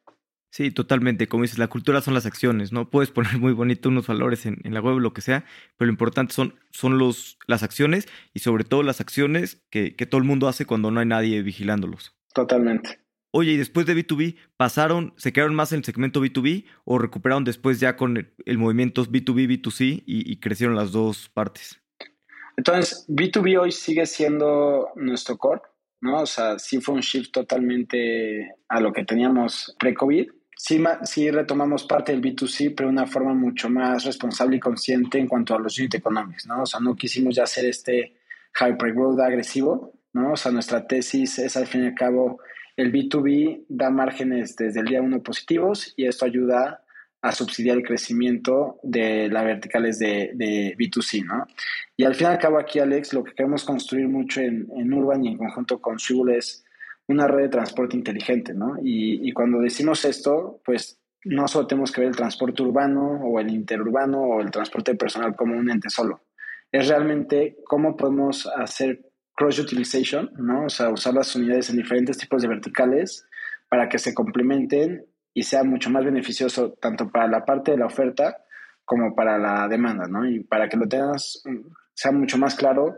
[0.52, 1.28] Sí, totalmente.
[1.28, 2.90] Como dices, la cultura son las acciones, ¿no?
[2.90, 5.46] Puedes poner muy bonito unos valores en, la web, lo que sea,
[5.78, 10.06] pero lo importante son, son los, las acciones y sobre todo las acciones que, que
[10.06, 12.16] todo el mundo hace cuando no hay nadie vigilándolos.
[12.34, 13.01] Totalmente.
[13.32, 17.44] Oye, y después de B2B, ¿pasaron, se quedaron más en el segmento B2B o recuperaron
[17.44, 21.82] después ya con el, movimiento B2B, B2C y, y, crecieron las dos partes?
[22.58, 25.62] Entonces, B2B hoy sigue siendo nuestro core,
[26.02, 26.22] ¿no?
[26.22, 30.28] O sea, sí fue un shift totalmente a lo que teníamos pre-COVID
[30.62, 35.18] sí, sí retomamos parte del B2C, pero de una forma mucho más responsable y consciente
[35.18, 36.62] en cuanto a los unit economics, ¿no?
[36.62, 38.14] O sea, no quisimos ya hacer este
[38.54, 40.34] hyper growth agresivo, ¿no?
[40.34, 42.40] O sea, nuestra tesis es al fin y al cabo
[42.78, 46.84] el B2B da márgenes desde el día uno positivos y esto ayuda
[47.22, 51.46] a subsidiar el crecimiento de las verticales de, de, B2C, ¿no?
[51.96, 54.92] Y al fin y al cabo aquí, Alex, lo que queremos construir mucho en, en
[54.92, 56.66] Urban y en conjunto con Shul es
[57.08, 58.78] una red de transporte inteligente, ¿no?
[58.82, 63.52] Y, cuando decimos esto, pues no solo tenemos que ver el transporte urbano o el
[63.52, 66.24] interurbano o el transporte personal como un ente solo.
[66.72, 69.11] Es realmente cómo podemos hacer
[69.42, 70.66] cross-utilization, ¿no?
[70.66, 73.26] O sea, usar las unidades en diferentes tipos de verticales
[73.70, 77.88] para que se complementen y sea mucho más beneficioso tanto para la parte de la
[77.88, 78.38] oferta
[78.86, 80.30] como para la demanda, ¿no?
[80.30, 81.42] Y para que lo tengas,
[81.96, 82.98] sea mucho más claro,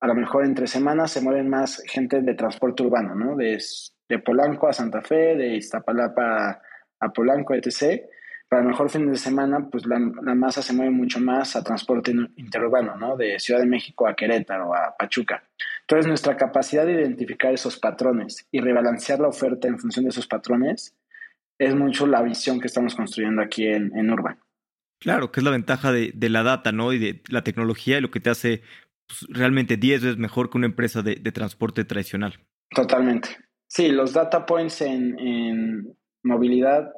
[0.00, 3.36] a lo mejor entre semanas se mueven más gente de transporte urbano, ¿no?
[3.36, 3.62] De,
[4.08, 6.60] de Polanco a Santa Fe, de Iztapalapa
[6.98, 8.02] a, Polanco, etc.
[8.54, 12.14] Para el mejor fin de semana, pues la, masa se mueve mucho más a transporte
[12.36, 13.16] interurbano, ¿no?
[13.16, 15.42] De Ciudad de México a Querétaro, a Pachuca.
[15.80, 20.28] Entonces, nuestra capacidad de identificar esos patrones y rebalancear la oferta en función de esos
[20.28, 20.94] patrones
[21.58, 24.38] es mucho la visión que estamos construyendo aquí en, en Urban.
[25.00, 26.92] Claro, que es la ventaja de, de, la data, ¿no?
[26.92, 28.62] Y de la tecnología y lo que te hace
[29.08, 32.38] pues, realmente 10 veces mejor que una empresa de, transporte tradicional.
[32.70, 33.30] Totalmente.
[33.66, 36.92] Sí, los data points en, movilidad,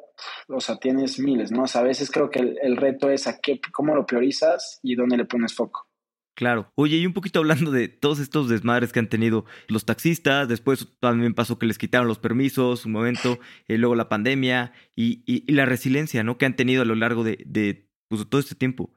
[0.48, 1.64] o sea, tienes miles, ¿no?
[1.64, 4.94] O sea, a veces creo que el, reto es a qué, cómo lo priorizas y
[4.94, 5.88] dónde le pones foco.
[6.34, 6.70] Claro.
[6.74, 10.86] Oye, y un poquito hablando de todos estos desmadres que han tenido los taxistas, después
[11.00, 15.64] también pasó que les quitaron los permisos, un momento, eh, luego la pandemia y, la
[15.64, 16.36] resiliencia, ¿no?
[16.36, 18.92] Que han tenido a lo largo de, de pues, todo este tiempo.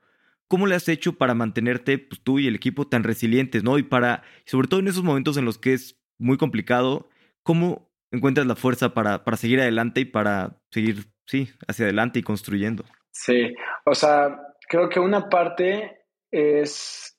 [0.50, 3.78] ¿Cómo le has hecho para mantenerte pues, tú y el equipo tan resilientes, ¿no?
[3.78, 7.10] Y para, sobre todo en esos momentos en los que es muy complicado,
[7.44, 12.24] ¿cómo encuentras la fuerza para, para seguir adelante y para seguir, sí, hacia adelante y
[12.24, 12.84] construyendo?
[13.12, 13.54] Sí,
[13.86, 17.18] o sea, creo que una parte es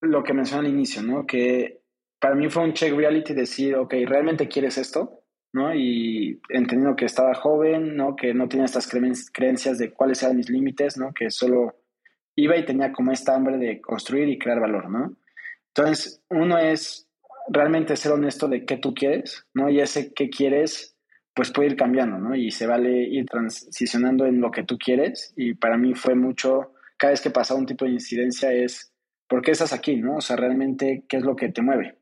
[0.00, 1.26] lo que mencioné al inicio, ¿no?
[1.26, 1.82] Que
[2.18, 5.22] para mí fue un check reality decir, ok, ¿realmente quieres esto?
[5.52, 5.74] ¿no?
[5.74, 8.16] Y entendiendo que estaba joven, ¿no?
[8.16, 11.12] Que no tenía estas creencias de cuáles eran mis límites, ¿no?
[11.12, 11.76] Que solo
[12.34, 15.14] iba y tenía como esta hambre de construir y crear valor, ¿no?
[15.74, 17.08] Entonces, uno es
[17.52, 19.68] realmente ser honesto de qué tú quieres, ¿no?
[19.68, 20.96] Y ese qué quieres,
[21.34, 22.34] pues puede ir cambiando, ¿no?
[22.34, 25.32] Y se vale ir transicionando en lo que tú quieres.
[25.36, 28.92] Y para mí fue mucho, cada vez que pasaba un tipo de incidencia es
[29.32, 29.96] ¿por qué estás aquí?
[29.96, 30.16] ¿no?
[30.16, 31.96] O sea, realmente, ¿qué es lo que te mueve?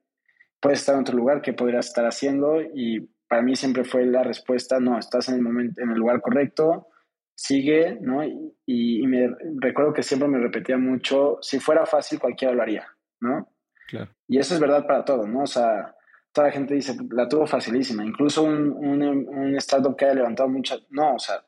[0.60, 2.60] Puedes estar en otro lugar, ¿qué podrías estar haciendo?
[2.60, 6.20] Y para mí siempre fue la respuesta, no, estás en el, momento, en el lugar
[6.20, 6.88] correcto,
[7.36, 8.24] sigue, ¿no?
[8.66, 9.28] Y, me
[9.60, 12.88] recuerdo que siempre me repetía mucho, si fuera fácil cualquiera lo haría,
[13.20, 13.48] ¿no?
[13.90, 14.11] Claro.
[14.29, 15.42] Y eso es verdad para todo, ¿no?
[15.42, 15.94] O sea,
[16.33, 20.48] toda la gente dice, la tuvo facilísima, incluso un, un, un startup que haya levantado
[20.48, 21.44] muchas, no, o sea,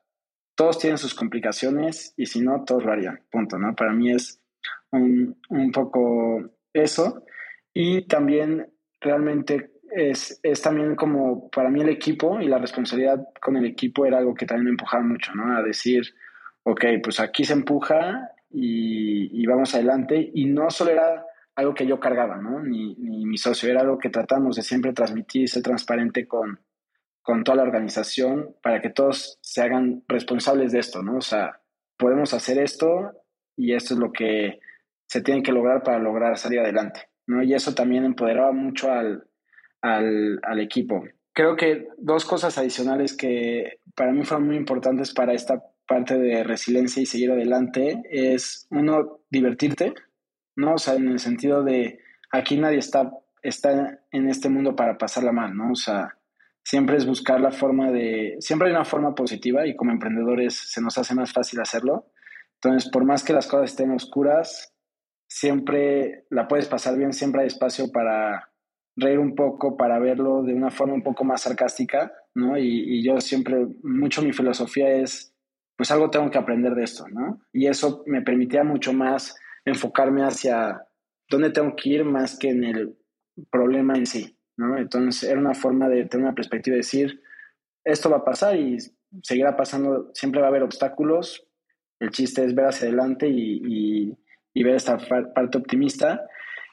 [0.54, 3.74] todos tienen sus complicaciones y si no, todos lo harían, punto, ¿no?
[3.74, 4.40] Para mí es
[4.90, 7.24] un, un poco eso.
[7.72, 13.56] Y también realmente es, es, también como para mí el equipo y la responsabilidad con
[13.56, 15.56] el equipo era algo que también me empujaba mucho, ¿no?
[15.56, 16.02] A decir,
[16.64, 20.30] ok, pues aquí se empuja y, y vamos adelante.
[20.34, 22.60] Y no solo era algo que yo cargaba, ¿no?
[22.60, 26.60] Ni, ni, mi socio, era algo que tratamos de siempre transmitir, ser transparente con,
[27.22, 31.16] con toda la organización para que todos se hagan responsables de esto, ¿no?
[31.16, 31.60] O sea,
[31.96, 33.12] podemos hacer esto
[33.56, 34.60] y esto es lo que
[35.06, 37.42] se tiene que lograr para lograr salir adelante, ¿no?
[37.42, 39.28] Y eso también empoderaba mucho al,
[39.82, 41.04] al, al equipo.
[41.34, 46.44] Creo que dos cosas adicionales que para mí fueron muy importantes para esta parte de
[46.44, 49.94] resiliencia y seguir adelante es, uno, divertirte,
[50.56, 50.74] ¿no?
[50.74, 53.10] O sea, en el sentido de aquí nadie está,
[53.42, 55.72] está en este mundo para pasarla mal, ¿no?
[55.72, 56.16] O sea,
[56.64, 60.80] siempre es buscar la forma de, siempre hay una forma positiva y como emprendedores se
[60.80, 62.06] nos hace más fácil hacerlo.
[62.54, 64.72] Entonces, por más que las cosas estén oscuras,
[65.26, 68.50] siempre la puedes pasar bien, siempre hay espacio para
[68.94, 72.56] reír un poco, para verlo de una forma un poco más sarcástica, ¿no?
[72.56, 75.34] Y, y yo siempre, mucho mi filosofía es,
[75.76, 77.40] pues algo tengo que aprender de esto, ¿no?
[77.52, 79.34] Y eso me permitía mucho más
[79.64, 80.86] enfocarme hacia
[81.28, 82.96] dónde tengo que ir más que en el
[83.50, 84.76] problema en sí, ¿no?
[84.76, 87.22] Entonces era una forma de tener una perspectiva y decir,
[87.84, 88.78] esto va a pasar y
[89.22, 91.46] seguirá pasando, siempre va a haber obstáculos,
[92.00, 94.16] el chiste es ver hacia adelante y,
[94.54, 96.26] y, ver esta parte optimista.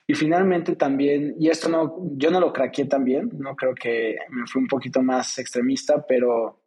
[0.07, 4.47] Y finalmente también, y esto no, yo no lo craqué también, no creo que me
[4.47, 6.63] fui un poquito más extremista, pero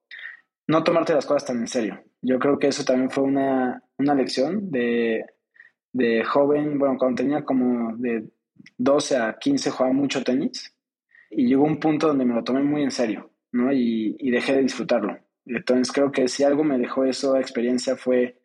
[0.69, 2.05] no tomarte las cosas tan en serio.
[2.21, 5.25] Yo creo que eso también fue una, una lección de
[5.93, 8.31] de joven, bueno, cuando tenía como de
[8.79, 10.75] 12 a 15 jugaba mucho tenis
[11.31, 13.73] y llegó un punto donde me lo tomé muy en serio, ¿no?
[13.73, 15.19] Y, y dejé de disfrutarlo.
[15.47, 18.41] Entonces creo que si algo me dejó eso experiencia fue,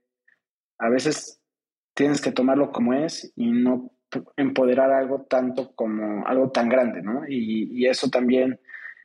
[0.79, 1.41] a veces
[1.93, 3.91] tienes que tomarlo como es y no
[4.37, 7.27] empoderar algo tanto como algo tan grande, ¿no?
[7.27, 8.59] Y, y eso también,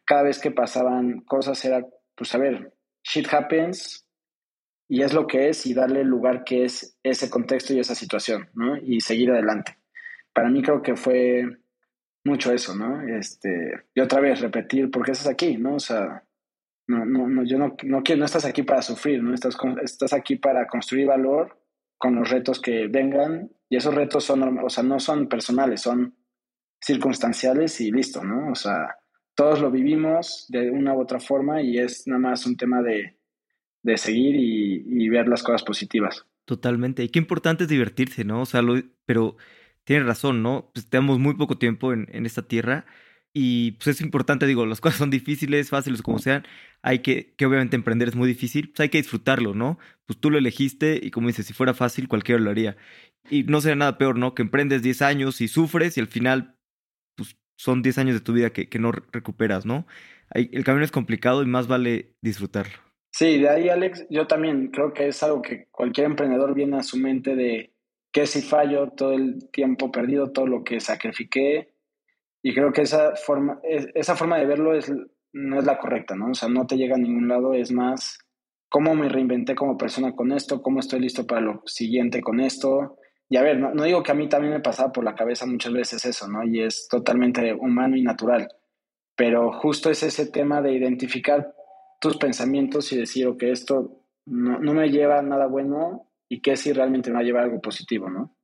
[0.05, 4.07] cada vez que pasaban cosas era, pues a ver, shit happens,
[4.93, 7.95] y es lo que es y darle el lugar que es ese contexto y esa
[7.95, 8.77] situación, ¿no?
[8.77, 9.79] Y seguir adelante.
[10.35, 11.47] Para mí creo que fue
[12.27, 13.01] mucho eso, ¿no?
[13.01, 15.77] Este, y otra vez repetir, ¿por qué estás aquí, no?
[15.77, 16.23] O sea,
[16.89, 19.33] no, no, no yo no, no, no estás aquí para sufrir, ¿no?
[19.33, 21.59] Estás, estás aquí para construir valor
[21.97, 26.15] con los retos que vengan y esos retos son, o sea, no son personales, son
[26.79, 28.51] circunstanciales y listo, ¿no?
[28.51, 28.95] O sea,
[29.35, 33.22] todos lo vivimos de una u otra forma y es nada más un tema de,
[33.83, 36.27] de seguir y, ver las cosas positivas.
[36.47, 37.05] Totalmente.
[37.05, 38.43] Y qué importante es divertirse, ¿no?
[38.43, 38.63] O sea,
[39.05, 39.37] pero
[39.85, 40.71] tienes razón, ¿no?
[40.73, 42.87] Pues tenemos muy poco tiempo en, en, esta tierra
[43.35, 46.45] y pues es importante, digo, las cosas son difíciles, fáciles como sean,
[46.83, 49.79] hay que, que obviamente emprender es muy difícil, pues hay que disfrutarlo, ¿no?
[50.07, 52.77] Pues tú lo elegiste y como dices, si fuera fácil cualquiera lo haría.
[53.31, 54.35] Y no sería nada peor, ¿no?
[54.35, 56.57] Que emprendes 10 años y sufres y al final,
[57.17, 59.87] pues son 10 años de tu vida que, que no recuperas, ¿no?
[60.35, 62.92] el camino es complicado y más vale disfrutarlo.
[63.13, 66.83] Sí, de ahí, Alex, yo también creo que es algo que cualquier emprendedor viene a
[66.83, 67.75] su mente de
[68.11, 71.75] qué si fallo, todo el tiempo perdido, todo lo que sacrifiqué.
[72.43, 74.91] Y creo que esa forma, esa forma de verlo es,
[75.33, 76.31] no es la correcta, ¿no?
[76.31, 78.19] O sea, no te llega a ningún lado, es más
[78.71, 82.97] cómo me reinventé como persona con esto, cómo estoy listo para lo siguiente con esto.
[83.29, 85.45] Y a ver, no, no digo que a mí también me pasaba por la cabeza
[85.45, 86.43] muchas veces eso, ¿no?
[86.45, 88.49] Y es totalmente humano y natural.
[89.15, 91.55] Pero justo es ese tema de identificar
[92.03, 96.57] tus pensamientos y decir, ok, esto no, no me lleva a nada bueno y qué
[96.57, 98.37] si realmente me va algo positivo, ¿no?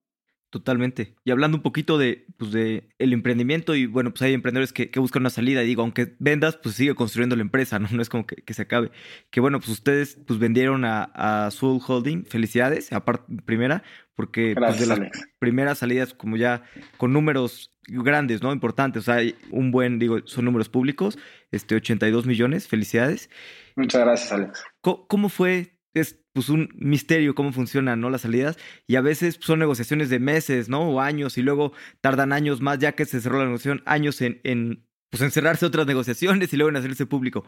[0.50, 1.14] Totalmente.
[1.24, 4.90] Y hablando un poquito de, pues de el emprendimiento, y bueno, pues hay emprendedores que,
[4.90, 7.88] que, buscan una salida, y digo, aunque vendas, pues sigue construyendo la empresa, ¿no?
[7.98, 8.90] No es como que, que se acabe.
[9.30, 13.82] Que bueno, pues ustedes pues vendieron a, a Soul Holding, felicidades, aparte, primera,
[14.14, 15.00] porque pues, de las
[15.38, 16.62] primeras salidas como ya
[16.96, 18.50] con números grandes, ¿no?
[18.52, 21.18] Importantes, o sea, un buen, digo, son números públicos,
[21.50, 23.28] este, 82 millones, felicidades.
[23.76, 24.64] Muchas gracias, Alex.
[24.80, 28.10] ¿Cómo, cómo fue es pues un misterio cómo funcionan, ¿no?
[28.10, 30.88] Las salidas y a veces son negociaciones de meses, ¿no?
[30.88, 34.40] O años y luego tardan años más ya que se cerró la negociación, años en,
[34.44, 37.44] en pues en cerrarse otras negociaciones y luego en hacerse público.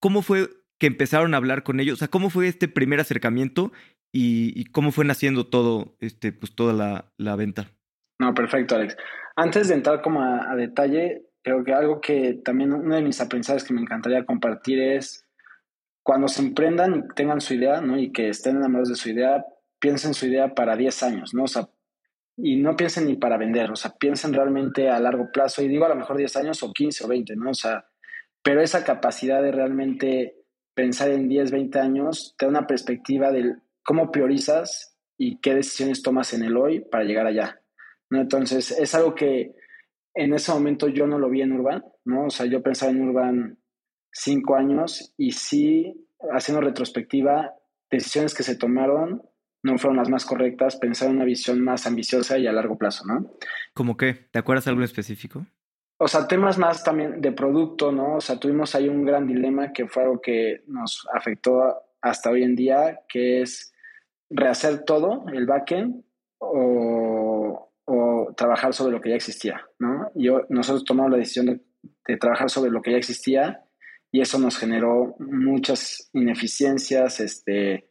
[0.00, 0.48] ¿Cómo fue
[0.80, 1.94] que empezaron a hablar con ellos?
[1.94, 3.70] O sea, ¿cómo fue este primer acercamiento
[4.12, 7.68] y, cómo fue naciendo todo, este, pues toda la, la venta?
[8.18, 8.96] No, perfecto, Alex.
[9.36, 13.62] Antes de entrar como a, detalle, creo que algo que también uno de mis aprendizajes
[13.62, 15.21] que me encantaría compartir es
[16.02, 17.98] cuando se emprendan y tengan su idea, ¿no?
[17.98, 19.44] Y que estén enamorados de su idea,
[19.78, 21.44] piensen su idea para 10 años, ¿no?
[21.44, 21.68] O sea,
[22.36, 25.84] y no piensen ni para vender, o sea, piensen realmente a largo plazo, y digo
[25.84, 27.50] a lo mejor 10 años o 15 o 20, ¿no?
[27.50, 27.86] O sea,
[28.42, 30.36] pero esa capacidad de realmente
[30.74, 36.02] pensar en 10, 20 años te da una perspectiva de cómo priorizas y qué decisiones
[36.02, 37.60] tomas en el hoy para llegar allá,
[38.10, 38.20] ¿no?
[38.20, 39.54] Entonces, es algo que
[40.14, 42.26] en ese momento yo no lo vi en Urban, ¿no?
[42.26, 43.58] O sea, yo pensaba en Urban
[44.12, 47.54] cinco años y sí, haciendo retrospectiva,
[47.90, 49.22] decisiones que se tomaron
[49.62, 53.04] no fueron las más correctas, pensar en una visión más ambiciosa y a largo plazo,
[53.06, 53.30] ¿no?
[53.74, 54.14] ¿Cómo qué?
[54.30, 55.46] ¿Te acuerdas de algo específico?
[55.98, 58.16] O sea, temas más también de producto, ¿no?
[58.16, 62.42] O sea, tuvimos ahí un gran dilema que fue algo que nos afectó hasta hoy
[62.42, 63.72] en día, que es
[64.28, 66.02] rehacer todo, el backend,
[66.38, 70.10] o, o trabajar sobre lo que ya existía, ¿no?
[70.16, 71.60] Y nosotros tomamos la decisión de,
[72.08, 73.61] de trabajar sobre lo que ya existía
[74.12, 77.88] y eso nos generó muchas ineficiencias, este,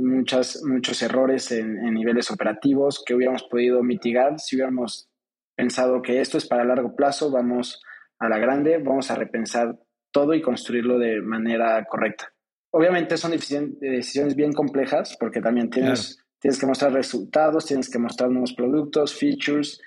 [0.00, 5.08] muchas, muchos errores en, niveles operativos que hubiéramos podido mitigar si hubiéramos
[5.54, 7.80] pensado que esto es para largo plazo, vamos
[8.18, 9.78] a la grande, vamos a repensar
[10.10, 12.32] todo y construirlo de manera correcta.
[12.72, 18.30] Obviamente son decisiones bien complejas porque también tienes, tienes que mostrar resultados, tienes que mostrar
[18.30, 19.80] nuevos productos, features,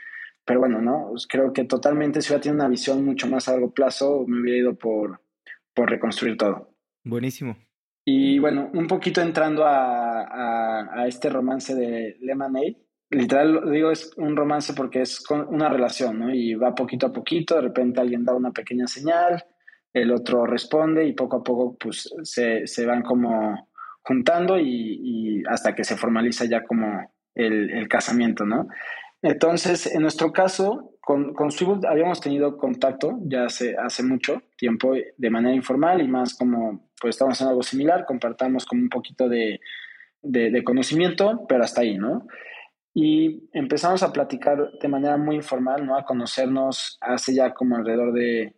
[0.45, 1.11] pero bueno, ¿no?
[1.27, 4.59] Creo que totalmente si hubiera tenido una visión mucho más a largo plazo, me hubiera
[4.59, 5.24] ido por,
[5.75, 6.71] por reconstruir todo.
[7.03, 7.57] Buenísimo.
[8.05, 12.77] Y bueno, un poquito entrando a, a, este romance de Lemonade,
[13.09, 16.33] literal digo es un romance porque es con una relación, ¿no?
[16.33, 19.43] Y va poquito a poquito, de repente alguien da una pequeña señal,
[19.91, 23.69] el otro responde y poco a poco pues se, se van como
[24.03, 28.67] juntando y, y, hasta que se formaliza ya como el, el casamiento, ¿no?
[29.21, 31.49] Entonces, en nuestro caso, con, con
[31.87, 37.15] habíamos tenido contacto ya hace, hace mucho tiempo de manera informal y más como, pues
[37.15, 39.59] estamos en algo similar, compartamos como un poquito de,
[40.21, 42.27] de, conocimiento, pero hasta ahí, ¿no?
[42.93, 45.97] Y empezamos a platicar de manera muy informal, ¿no?
[45.97, 48.55] A conocernos hace ya como alrededor de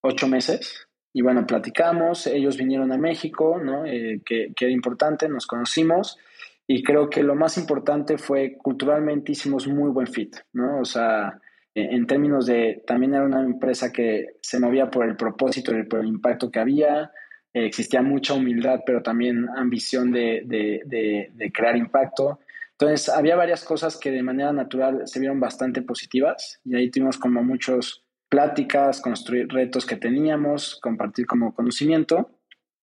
[0.00, 0.88] ocho meses.
[1.12, 3.84] Y bueno, platicamos, ellos vinieron a México, ¿no?
[3.84, 6.18] Eh, que, que, era importante, nos conocimos
[6.66, 10.80] y creo que lo más importante fue culturalmente hicimos muy buen fit, ¿no?
[10.80, 11.38] O sea,
[11.74, 16.00] en términos de, también era una empresa que se movía por el propósito y por
[16.00, 17.10] el impacto que había,
[17.52, 22.38] eh, existía mucha humildad, pero también ambición de, de, de, crear impacto.
[22.72, 27.18] Entonces, había varias cosas que de manera natural se vieron bastante positivas y ahí tuvimos
[27.18, 32.30] como muchas pláticas, construir retos que teníamos, compartir como conocimiento.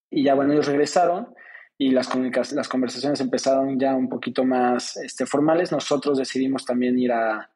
[0.10, 1.34] Y ya bueno, ellos regresaron
[1.82, 2.14] y las,
[2.54, 5.72] las conversaciones empezaron ya un poquito más este, formales.
[5.72, 7.50] Nosotros decidimos también ir a,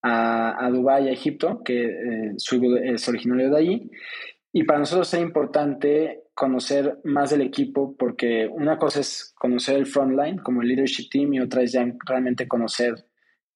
[0.00, 3.90] a, a Dubái, a Egipto, que eh, es originario de allí.
[4.50, 9.84] Y para nosotros es importante conocer más del equipo porque una cosa es conocer el
[9.84, 12.94] frontline como el leadership team y otra es ya realmente conocer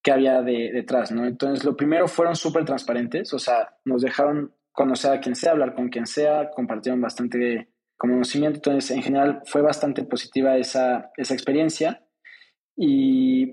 [0.03, 1.27] qué había de, detrás, ¿no?
[1.27, 5.75] Entonces, lo primero fueron súper transparentes, o sea, nos dejaron conocer a quien sea, hablar
[5.75, 8.57] con quien sea, compartieron bastante conocimiento.
[8.57, 12.03] Entonces, en general, fue bastante positiva esa, esa experiencia.
[12.77, 13.47] Y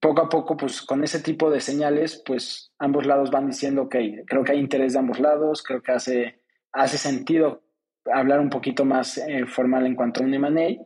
[0.00, 3.96] poco a poco, pues con ese tipo de señales, pues ambos lados van diciendo, ok,
[4.26, 6.40] creo que hay interés de ambos lados, creo que hace,
[6.72, 7.62] hace sentido
[8.10, 10.82] hablar un poquito más eh, formal en cuanto a un M&A.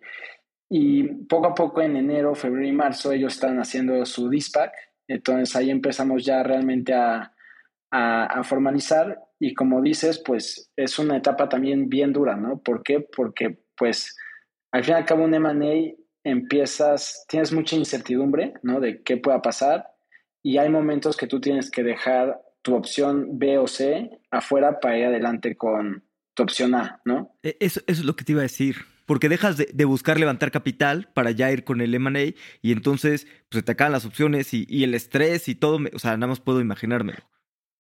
[0.69, 4.73] Y poco a poco en enero, febrero y marzo ellos están haciendo su DISPAC.
[5.07, 7.33] Entonces ahí empezamos ya realmente a,
[7.91, 12.63] a formalizar y como dices, pues es una etapa también bien dura, ¿no?
[12.63, 13.01] ¿Por qué?
[13.01, 14.17] Porque pues
[14.73, 18.81] al fin y al cabo un M&A empiezas, tienes mucha incertidumbre, ¿no?
[18.81, 19.87] De qué pueda pasar
[20.43, 24.99] y hay momentos que tú tienes que dejar tu opción B o C afuera para
[24.99, 27.37] ir adelante con tu opción A, ¿no?
[27.43, 28.77] E, eso, es lo que te iba a decir.
[29.05, 33.63] Porque dejas de, buscar levantar capital para ya ir con el M&A y entonces pues,
[33.63, 35.79] te acaban las opciones y, y el estrés y todo.
[35.93, 37.23] o sea, nada más puedo imaginármelo.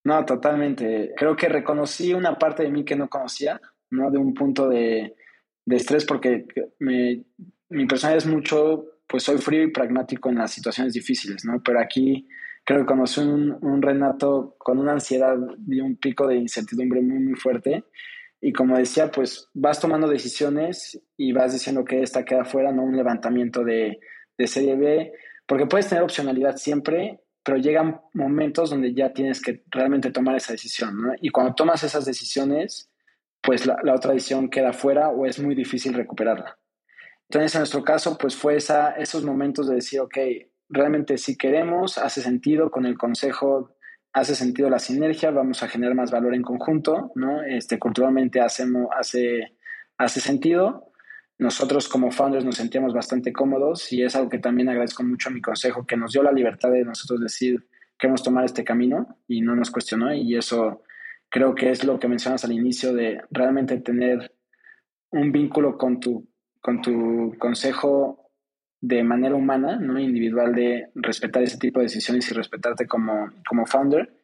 [0.05, 1.13] No, totalmente.
[1.17, 4.11] Creo que reconocí una parte de mí que no conocía, ¿no?
[4.11, 5.15] De un punto de,
[5.67, 6.47] estrés porque
[6.79, 11.63] mi persona es mucho, pues soy frío y pragmático en las situaciones difíciles, ¿no?
[11.63, 12.29] Pero aquí
[12.65, 15.37] creo que conocí un, un Renato con una ansiedad
[15.67, 17.85] y un pico de incertidumbre muy, muy fuerte.
[18.41, 22.83] Y como decía, pues vas tomando decisiones y vas diciendo que esta queda fuera, no
[22.83, 24.01] un levantamiento de,
[24.37, 25.13] de serie B,
[25.47, 30.53] porque puedes tener opcionalidad siempre, pero llegan momentos donde ya tienes que realmente tomar esa
[30.53, 31.13] decisión, ¿no?
[31.21, 32.91] Y cuando tomas esas decisiones,
[33.43, 36.59] pues la, otra decisión queda fuera o es muy difícil recuperarla.
[37.29, 40.17] Entonces, en nuestro caso, pues fue esa, esos momentos de decir, ok,
[40.71, 43.77] realmente si queremos, hace sentido con el consejo,
[44.15, 47.43] hace sentido la sinergia, vamos a generar más valor en conjunto, ¿no?
[47.43, 49.57] Este, culturalmente hacemos, hace,
[49.99, 50.93] hace sentido.
[51.39, 55.33] Nosotros como founders nos sentíamos bastante cómodos y es algo que también agradezco mucho a
[55.33, 57.67] mi consejo, que nos dio la libertad de nosotros decir,
[57.99, 60.83] queremos tomar este camino y no nos cuestionó y eso
[61.29, 64.33] creo que es lo que mencionas al inicio de realmente tener
[65.11, 66.29] un vínculo con tu,
[66.61, 68.31] con tu consejo
[68.81, 73.65] de manera humana, no individual, de respetar ese tipo de decisiones y respetarte como, como
[73.65, 74.15] founder.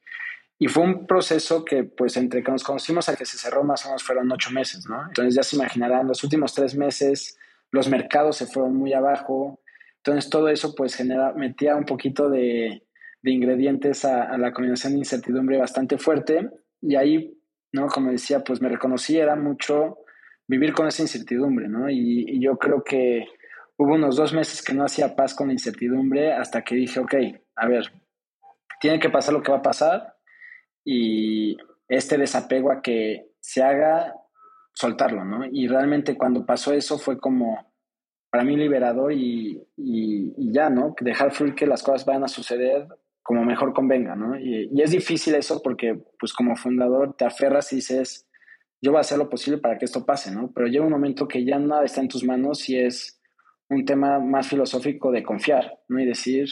[0.62, 3.86] Y fue un proceso que, pues, entre que nos conocimos a que se cerró más
[3.86, 5.06] o menos fueron ocho meses, ¿no?
[5.08, 7.38] Entonces ya se imaginarán, los últimos tres meses
[7.72, 9.62] los mercados se fueron muy abajo.
[9.96, 12.82] Entonces todo eso, pues, genera, metía un poquito de,
[13.22, 16.50] de ingredientes a, la combinación de incertidumbre bastante fuerte.
[16.82, 17.40] Y ahí,
[17.72, 17.86] ¿no?
[17.86, 20.00] Como decía, pues me reconocí, era mucho
[20.46, 21.88] vivir con esa incertidumbre, ¿no?
[21.88, 23.24] Y, yo creo que
[23.78, 27.14] hubo unos dos meses que no hacía paz con la incertidumbre hasta que dije, ok,
[27.56, 27.90] a ver,
[28.78, 30.19] tiene que pasar lo que va a pasar
[30.84, 31.56] y
[31.88, 34.14] este desapego a que se haga,
[34.72, 35.44] soltarlo, ¿no?
[35.50, 37.70] Y realmente cuando pasó eso fue como
[38.30, 40.94] para mí liberador y, y, ya, ¿no?
[41.00, 42.86] Dejar fluir que las cosas van a suceder
[43.22, 44.38] como mejor convenga, ¿no?
[44.38, 48.28] Y, es difícil eso porque, pues como fundador, te aferras y dices,
[48.80, 50.52] yo voy a hacer lo posible para que esto pase, ¿no?
[50.54, 53.20] Pero llega un momento que ya nada está en tus manos y es
[53.68, 56.00] un tema más filosófico de confiar, ¿no?
[56.00, 56.48] Y decir,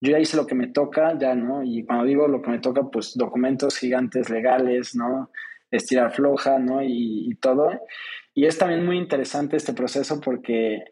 [0.00, 1.62] yo ya hice lo que me toca, ya, ¿no?
[1.62, 5.30] Y cuando digo lo que me toca, pues documentos gigantes legales, ¿no?
[5.70, 6.82] Estirar floja, ¿no?
[6.82, 7.70] Y, y todo.
[8.34, 10.84] Y es también muy interesante este proceso porque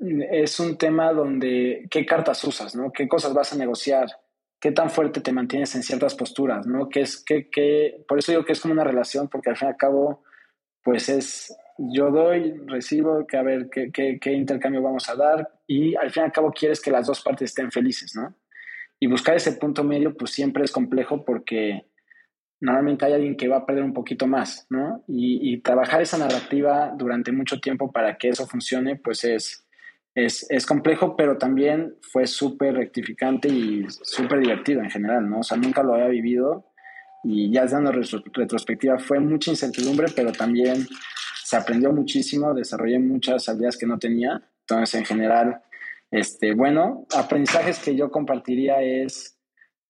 [0.00, 2.90] es un tema donde qué cartas usas, ¿no?
[2.92, 4.08] ¿Qué cosas vas a negociar?
[4.58, 6.88] ¿Qué tan fuerte te mantienes en ciertas posturas, ¿no?
[6.88, 9.70] Que es que, por eso digo que es como una relación, porque al fin y
[9.72, 10.22] al cabo,
[10.82, 15.48] pues es, yo doy, recibo, que a ver qué, qué, qué intercambio vamos a dar
[15.66, 18.34] y al fin y al cabo quieres que las dos partes estén felices, ¿no?
[18.98, 21.86] Y buscar ese punto medio, pues siempre es complejo porque
[22.60, 25.02] normalmente hay alguien que va a perder un poquito más, ¿no?
[25.08, 29.66] Y, y trabajar esa narrativa durante mucho tiempo para que eso funcione, pues es,
[30.14, 35.40] es, es complejo, pero también fue súper rectificante y súper divertido en general, ¿no?
[35.40, 36.66] O sea, nunca lo había vivido
[37.22, 40.86] y ya dando retrospectiva fue mucha incertidumbre, pero también
[41.50, 44.40] se aprendió muchísimo, desarrollé muchas habilidades que no tenía.
[44.60, 45.60] Entonces, en general,
[46.12, 49.36] este, bueno, aprendizajes que yo compartiría es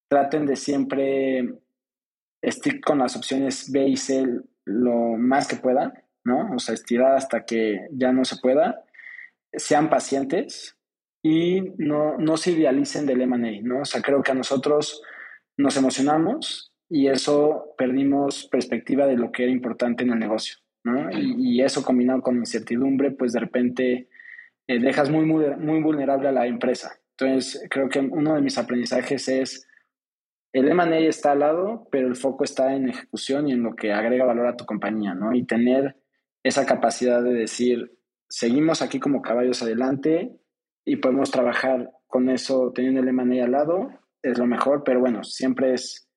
[0.09, 1.53] traten de siempre
[2.41, 4.25] estar con las opciones B y C
[4.65, 5.93] lo más que puedan,
[6.25, 6.55] ¿no?
[6.55, 8.83] O sea, estirar hasta que ya no se pueda
[9.53, 10.79] sean pacientes
[11.23, 13.83] y no, no se idealicen del M&A, ¿no?
[13.83, 15.03] O sea, creo que a nosotros
[15.59, 21.11] nos emocionamos y eso perdimos perspectiva de lo que era importante en el negocio, ¿no?
[21.11, 24.09] Y, eso combinado con incertidumbre, pues de repente
[24.67, 26.93] eh, dejas muy, muy, muy vulnerable a la empresa.
[27.19, 29.69] Entonces, creo que uno de mis aprendizajes es,
[30.53, 33.93] el M&A está al lado, pero el foco está en ejecución y en lo que
[33.93, 35.35] agrega valor a tu compañía, ¿no?
[35.35, 35.97] Y tener
[36.43, 37.97] esa capacidad de decir,
[38.29, 40.37] seguimos aquí como caballos adelante
[40.85, 43.91] y podemos trabajar con eso teniendo el M&A al lado,
[44.23, 46.09] es lo mejor, pero bueno, siempre es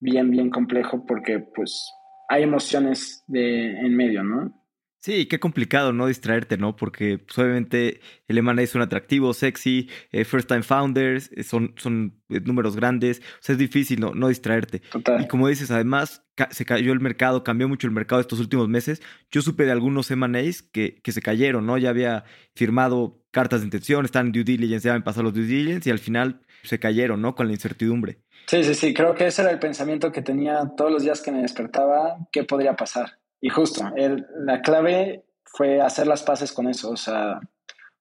[0.00, 1.92] bien, bien complejo porque pues
[2.28, 4.52] hay emociones de, en medio, ¿no?
[5.00, 6.74] Sí, qué complicado no distraerte, ¿no?
[6.74, 11.72] Porque pues, obviamente el M&A es un atractivo, sexy, eh, first time founders, eh, son,
[11.76, 14.82] son eh, números grandes, o sea, es difícil no, no distraerte.
[15.20, 19.00] Y como dices, además se cayó el mercado, cambió mucho el mercado estos últimos meses.
[19.30, 21.78] Yo supe de algunos M&As que, que se cayeron, ¿no?
[21.78, 22.24] Ya había
[22.56, 25.92] firmado cartas de intención, están en due diligence, ya habían pasado los due diligence y
[25.92, 27.36] al final se cayeron, ¿no?
[27.36, 28.18] Con la incertidumbre.
[28.46, 31.30] Sí, sí, sí, creo que ese era el pensamiento que tenía todos los días que
[31.30, 33.18] me despertaba, ¿qué podría pasar?
[33.40, 37.40] Y justo, el, la clave fue hacer las paces con eso, o sea,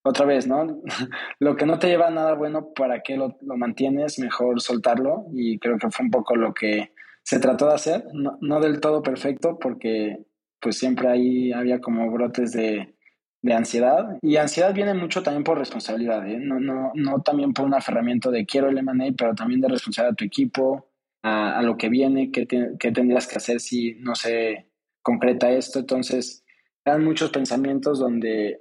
[0.03, 0.81] otra vez, ¿no?
[1.39, 4.19] lo que no te lleva a nada bueno, ¿para qué lo, lo, mantienes?
[4.19, 6.91] Mejor soltarlo y creo que fue un poco lo que
[7.23, 10.17] se trató de hacer, no, no del todo perfecto porque
[10.59, 12.95] pues siempre ahí había como brotes de,
[13.41, 16.39] de ansiedad y ansiedad viene mucho también por responsabilidad, ¿eh?
[16.39, 20.13] no, no, no también por un aferramiento de quiero el M&A, pero también de responsabilidad
[20.13, 20.89] a tu equipo,
[21.21, 24.66] a, lo que viene, qué, qué tendrías que hacer si no se
[25.07, 25.79] concreta esto.
[25.79, 26.43] Entonces,
[26.83, 28.59] eran muchos pensamientos donde,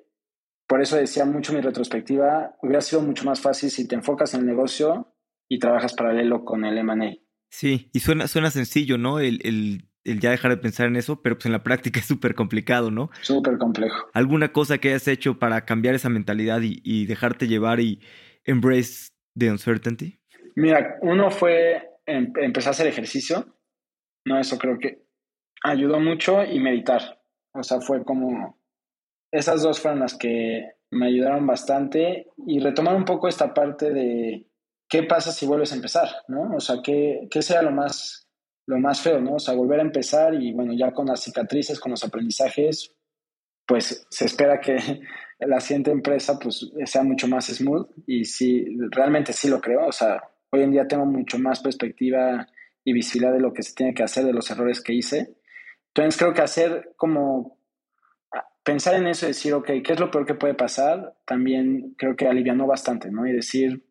[0.68, 4.42] por eso decía mucho mi retrospectiva, hubiera sido mucho más fácil si te enfocas en
[4.42, 5.12] el negocio
[5.49, 7.16] y trabajas paralelo con el M&A.
[7.51, 9.18] Sí, y suena, suena sencillo, ¿no?
[9.18, 12.07] El, el, el, ya dejar de pensar en eso, pero pues en la práctica es
[12.07, 13.11] súper complicado, ¿no?
[13.22, 14.09] Súper complejo.
[14.12, 18.01] ¿Alguna cosa que hayas hecho para cambiar esa mentalidad y, y dejarte llevar y
[18.44, 20.20] embrace the uncertainty?
[20.55, 23.53] Mira, uno fue em, empezar a hacer ejercicio.
[24.24, 25.06] No, eso creo que
[25.63, 27.21] ayudó mucho y meditar.
[27.53, 28.59] O sea, fue como,
[29.31, 34.47] esas dos fueron las que me ayudaron bastante y retomar un poco esta parte de
[34.89, 36.55] qué pasa si vuelves a empezar, ¿no?
[36.55, 38.29] O sea, qué, qué sea lo más,
[38.67, 39.35] lo más feo, ¿no?
[39.35, 42.95] O sea, volver a empezar y bueno, ya con las cicatrices, con los aprendizajes,
[43.67, 44.77] pues se espera que
[45.41, 49.93] la siguiente empresa pues sea mucho más smooth y sí, realmente sí lo creo, o
[49.93, 52.47] sea, hoy en día tengo mucho más perspectiva
[52.85, 55.35] y visibilidad de lo que se tiene que hacer, de los errores que hice.
[55.97, 57.59] Entonces creo que hacer como
[58.62, 61.14] pensar en eso y decir, ok, ¿qué es lo peor que puede pasar?
[61.24, 63.26] También creo que alivianó bastante, ¿no?
[63.26, 63.86] Y decir,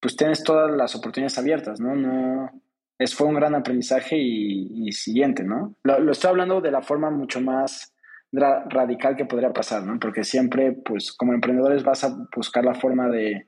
[0.00, 1.94] pues tienes todas las oportunidades abiertas, ¿no?
[1.94, 2.50] No,
[2.98, 5.76] es, fue un gran aprendizaje y, siguiente, ¿no?
[5.84, 7.94] Lo, estoy hablando de la forma mucho más
[8.32, 9.98] radical que podría pasar, ¿no?
[10.00, 13.46] Porque siempre, pues, como emprendedores vas a buscar la forma de,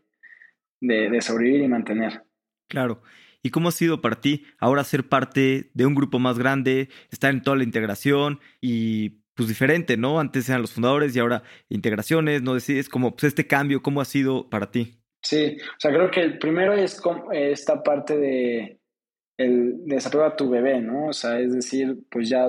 [0.81, 2.23] de, sobrevivir y mantener.
[2.69, 3.03] Claro.
[3.43, 7.33] ¿Y cómo ha sido para ti ahora ser parte de un grupo más grande, estar
[7.33, 10.21] en toda la integración y pues diferente, ¿no?
[10.21, 12.55] Antes eran los fundadores y ahora integraciones, ¿no?
[12.55, 15.01] Decides como pues este cambio, ¿cómo ha sido para ti?
[15.23, 17.01] Sí, o sea, creo que el primero es
[17.33, 18.81] esta parte de
[19.37, 21.07] el desapego a tu bebé, ¿no?
[21.07, 22.49] O sea, es decir, pues ya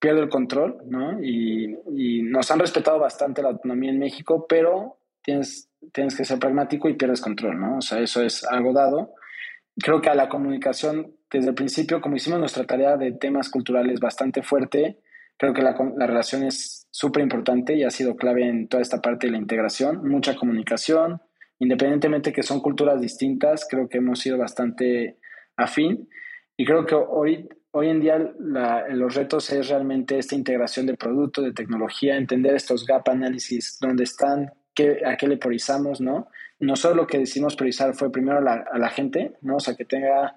[0.00, 1.22] pierdo el control, ¿no?
[1.22, 6.38] Y, y, nos han respetado bastante la autonomía en México, pero tienes, tienes que ser
[6.38, 7.78] pragmático y pierdes control, ¿no?
[7.78, 9.14] O sea, eso es algo dado.
[9.78, 14.00] Creo que a la comunicación, desde el principio, como hicimos nuestra tarea de temas culturales
[14.00, 15.00] bastante fuerte,
[15.36, 19.02] creo que la, la relación es súper importante y ha sido clave en toda esta
[19.02, 21.20] parte de la integración, mucha comunicación,
[21.58, 25.18] independientemente que son culturas distintas, creo que hemos sido bastante
[25.56, 26.08] afín
[26.56, 31.42] y creo que hoy, hoy en día los retos es realmente esta integración de producto,
[31.42, 36.28] de tecnología, entender estos gap análisis, dónde están, qué, a qué le priorizamos, ¿no?
[36.58, 39.56] Nosotros lo que decidimos priorizar fue primero a la, gente, ¿no?
[39.56, 40.36] O sea, que tenga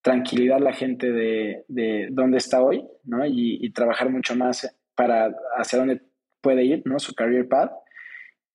[0.00, 3.26] tranquilidad la gente de, de dónde está hoy, ¿no?
[3.26, 6.02] Y, trabajar mucho más para hacia dónde
[6.40, 6.98] puede ir, ¿no?
[6.98, 7.72] Su career path.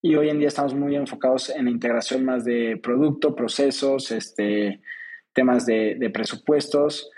[0.01, 4.82] Y hoy en día estamos muy enfocados en la integración más de producto, procesos, este,
[5.34, 7.12] temas de, presupuestos.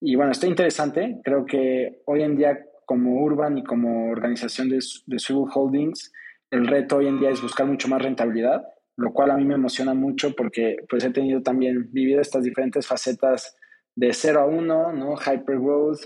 [0.00, 1.20] Y bueno, está interesante.
[1.24, 6.12] Creo que hoy en día, como Urban y como organización de, de Holdings,
[6.50, 8.64] el reto hoy en día es buscar mucho más rentabilidad,
[8.98, 12.84] lo cual a mí me emociona mucho porque pues he tenido también vivido estas diferentes
[12.84, 13.56] facetas
[13.94, 15.14] de 0 a 1, ¿no?
[15.16, 16.00] Hypergrowth,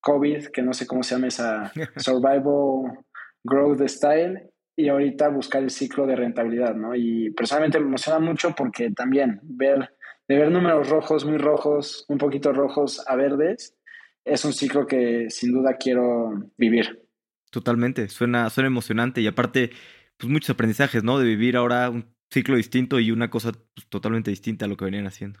[0.00, 3.04] COVID, que no sé cómo se llama esa survival
[3.42, 6.94] growth style y ahorita buscar el ciclo de rentabilidad, ¿no?
[6.94, 9.90] Y personalmente me emociona mucho porque también ver,
[10.28, 13.76] de ver números rojos, muy rojos, un poquito rojos a verdes,
[14.24, 17.04] es un ciclo que sin duda quiero vivir.
[17.50, 19.70] Totalmente, suena, suena emocionante y aparte,
[20.16, 21.18] pues muchos aprendizajes, ¿no?
[21.18, 24.84] De vivir ahora un ciclo distinto y una cosa pues, totalmente distinta a lo que
[24.84, 25.40] venían haciendo.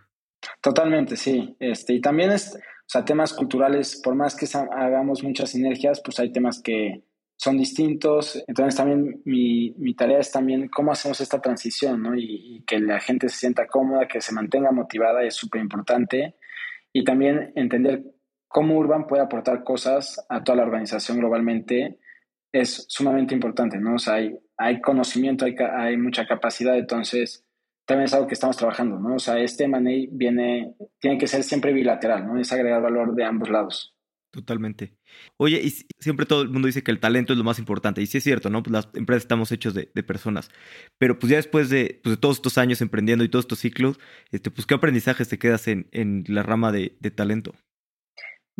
[0.60, 1.56] Totalmente, sí.
[1.58, 6.18] Este, y también es, o sea, temas culturales, por más que hagamos muchas sinergias, pues
[6.20, 7.02] hay temas que,
[7.38, 8.42] son distintos.
[8.46, 12.14] Entonces también mi, mi, tarea es también cómo hacemos esta transición, ¿no?
[12.16, 16.34] Y, que la gente se sienta cómoda, que se mantenga motivada es súper importante.
[16.92, 18.02] Y también entender
[18.48, 21.98] cómo Urban puede aportar cosas a toda la organización globalmente
[22.50, 23.94] es sumamente importante, ¿no?
[23.94, 27.44] O sea, hay, hay conocimiento, hay, hay mucha capacidad, entonces
[27.86, 29.14] también es algo que estamos trabajando, ¿no?
[29.14, 32.38] O sea, este money viene, tiene que ser siempre bilateral, ¿no?
[32.38, 33.94] Es agregar valor de ambos lados.
[34.30, 34.94] Totalmente.
[35.38, 38.06] Oye, y siempre todo el mundo dice que el talento es lo más importante, y
[38.06, 38.62] sí es cierto, ¿no?
[38.62, 40.50] Pues las empresas estamos hechos de, personas,
[40.98, 43.98] pero pues ya después de, pues de, todos estos años emprendiendo y todos estos ciclos,
[44.30, 47.54] este, pues ¿qué aprendizajes te quedas en, en la rama de, de talento?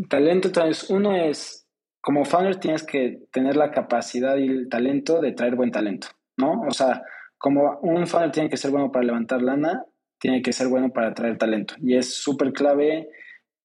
[0.08, 1.67] Talento, entonces, uno es,
[2.08, 6.62] como founder tienes que tener la capacidad y el talento de traer buen talento, ¿no?
[6.66, 7.02] O sea,
[7.36, 9.84] como un founder tiene que ser bueno para levantar lana,
[10.18, 13.10] tiene que ser bueno para traer talento, y es súper clave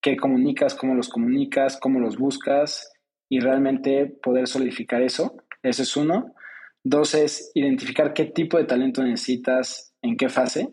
[0.01, 2.91] qué comunicas, cómo los comunicas, cómo los buscas
[3.29, 5.37] y realmente poder solidificar eso.
[5.61, 6.35] Eso es uno.
[6.83, 10.67] Dos es identificar qué tipo de talento necesitas, en qué fase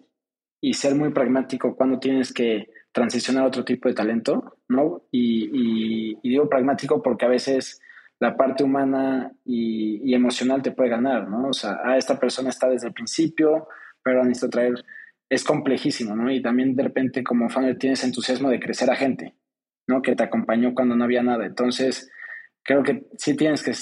[0.60, 5.02] y ser muy pragmático cuando tienes que transicionar a otro tipo de talento, ¿no?
[5.10, 7.80] Y, digo pragmático porque a veces
[8.18, 11.48] la parte humana y, emocional te puede ganar, ¿no?
[11.48, 13.68] O sea, ah, esta persona está desde el principio,
[14.02, 14.74] pero necesito traer
[15.30, 16.30] es complejísimo, ¿no?
[16.30, 19.36] Y también de repente como founder tienes entusiasmo de crecer a gente,
[19.86, 20.02] ¿no?
[20.02, 21.46] Que te acompañó cuando no había nada.
[21.46, 22.10] Entonces,
[22.64, 23.72] creo que sí tienes que,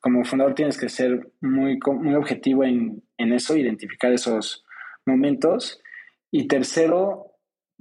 [0.00, 4.64] como fundador tienes que ser muy, muy objetivo en, en eso, identificar esos
[5.06, 5.80] momentos.
[6.32, 7.27] Y tercero,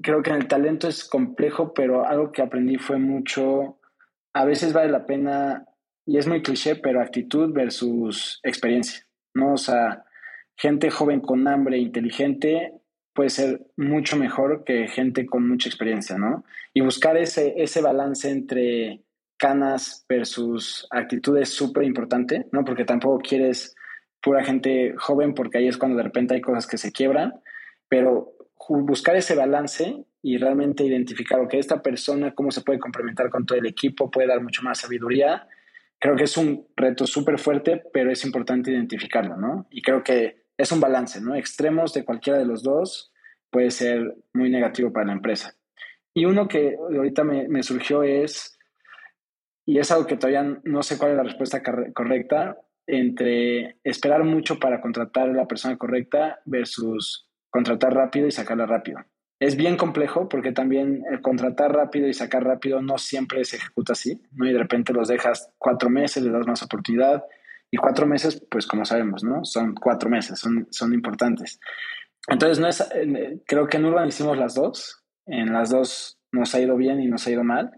[0.02, 3.80] creo que en el talento es complejo, pero algo que aprendí fue mucho,
[4.34, 5.66] a veces vale la pena,
[6.06, 9.54] y es muy cliché, pero actitud versus experiencia, ¿no?
[9.54, 10.06] O sea,
[10.56, 12.74] gente joven con hambre, inteligente,
[13.14, 16.46] puede ser mucho mejor que gente con mucha experiencia, ¿no?
[16.74, 19.02] Y buscar ese, ese balance entre
[19.38, 22.64] canas versus actitudes es súper importante, ¿no?
[22.64, 23.76] Porque tampoco quieres
[24.22, 27.34] pura gente joven, porque ahí es cuando de repente hay cosas que se quiebran,
[27.90, 28.37] pero
[28.68, 33.58] buscar ese balance y realmente identificar, que esta persona, cómo se puede complementar con todo
[33.58, 35.48] el equipo, puede dar mucho más sabiduría.
[36.00, 39.68] Creo que es un reto súper fuerte, pero es importante identificarlo, ¿no?
[39.70, 41.36] Y creo que es un balance, ¿no?
[41.36, 43.14] Extremos de cualquiera de los dos
[43.50, 45.56] puede ser muy negativo para la empresa.
[46.14, 48.58] Y uno que ahorita me, me surgió es,
[49.66, 51.62] y es algo que todavía no sé cuál es la respuesta
[51.94, 52.58] correcta,
[52.88, 57.27] entre esperar mucho para contratar a la persona correcta versus
[57.58, 59.00] contratar rápido y sacarla rápido.
[59.40, 63.94] Es bien complejo porque también el contratar rápido y sacar rápido no siempre se ejecuta
[63.94, 64.46] así, ¿no?
[64.46, 67.24] Y de repente los dejas cuatro meses, le das más oportunidad
[67.72, 69.44] y cuatro meses, pues como sabemos, ¿no?
[69.44, 71.60] Son cuatro meses, son, son importantes.
[72.28, 76.54] Entonces, no es, eh, creo que en Urban hicimos las dos, en las dos nos
[76.54, 77.72] ha ido bien y nos ha ido mal.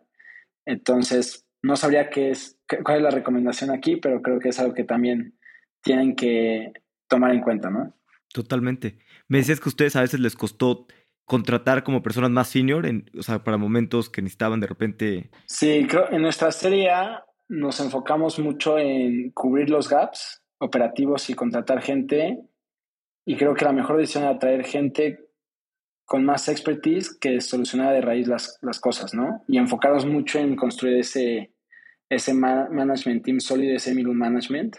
[0.66, 4.74] Entonces, no sabría qué es, cuál es la recomendación aquí, pero creo que es algo
[4.74, 5.40] que también
[5.82, 6.74] tienen que
[7.08, 7.96] tomar en cuenta, ¿no?
[8.34, 8.98] Totalmente.
[9.30, 10.88] Me decías que a ustedes a veces les costó
[11.24, 15.30] contratar como personas más senior, en, o sea, para momentos que necesitaban de repente.
[15.46, 16.90] Sí, creo en nuestra serie
[17.48, 22.40] nos enfocamos mucho en cubrir los gaps operativos y contratar gente.
[23.26, 25.30] Y creo que la mejor decisión era traer gente
[26.06, 29.44] con más expertise que solucionar de raíz las, las cosas, ¿no?
[29.48, 31.54] Y enfocarnos mucho en construir ese,
[32.10, 34.78] ese management team sólido, ese middle management.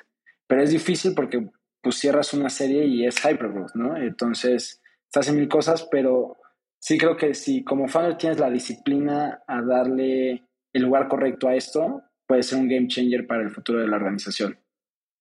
[0.49, 1.49] Pero es difícil porque
[1.83, 3.97] pues cierras una serie y es hypergrowth, ¿no?
[3.97, 6.37] Entonces, estás en mil cosas, pero
[6.79, 11.55] sí creo que si como founder tienes la disciplina a darle el lugar correcto a
[11.55, 14.59] esto, puede ser un game changer para el futuro de la organización.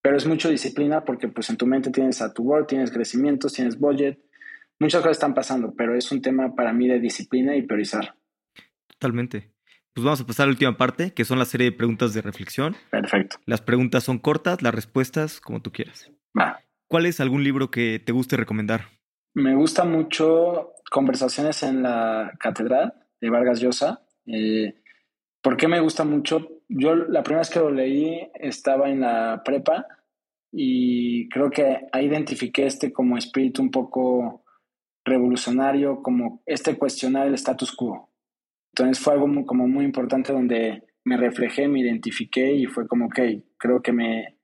[0.02, 3.54] Pero es mucho disciplina porque pues en tu mente tienes a tu board, tienes crecimientos,
[3.54, 4.20] tienes budget,
[4.80, 8.16] muchas cosas están pasando, pero es un tema para mí de disciplina y priorizar.
[8.88, 9.52] Totalmente.
[9.94, 12.22] Pues vamos a pasar a la última parte, que son la serie de preguntas de
[12.22, 12.76] reflexión.
[12.92, 13.38] Perfecto.
[13.46, 16.12] Las preguntas son cortas, las respuestas como tú quieras.
[16.38, 16.60] Va.
[16.88, 18.86] ¿Cuál es algún libro que te guste recomendar?
[19.36, 24.02] Me gusta mucho Conversaciones en la Catedral de Vargas Llosa.
[24.26, 24.82] Eh,
[25.42, 26.48] ¿Por qué me gusta mucho?
[26.68, 29.86] Yo la primera vez que lo leí estaba en la prepa
[30.52, 34.44] y creo que ahí identifiqué este como espíritu un poco
[35.06, 38.10] revolucionario, como este cuestionar el status quo.
[38.74, 43.20] Entonces fue algo como muy importante donde me reflejé, me identifiqué y fue como, ok,
[43.58, 44.39] creo que me,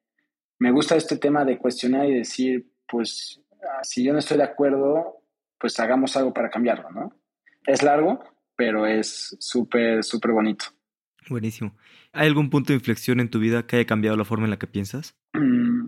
[0.59, 4.43] me gusta este tema de cuestionar y decir, pues Ah, si yo no estoy de
[4.43, 5.21] acuerdo,
[5.59, 7.13] pues hagamos algo para cambiarlo, ¿no?
[7.65, 8.23] Es largo,
[8.55, 10.65] pero es súper, súper bonito.
[11.29, 11.75] Buenísimo.
[12.13, 14.59] ¿Hay algún punto de inflexión en tu vida que haya cambiado la forma en la
[14.59, 15.15] que piensas?
[15.33, 15.87] Mm,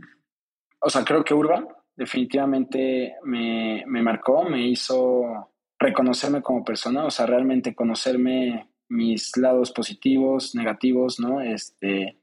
[0.80, 7.12] o sea, creo que Urban definitivamente me, me marcó, me hizo reconocerme como persona, o
[7.12, 11.42] sea, realmente conocerme mis lados positivos, negativos, ¿no?
[11.42, 12.18] Este,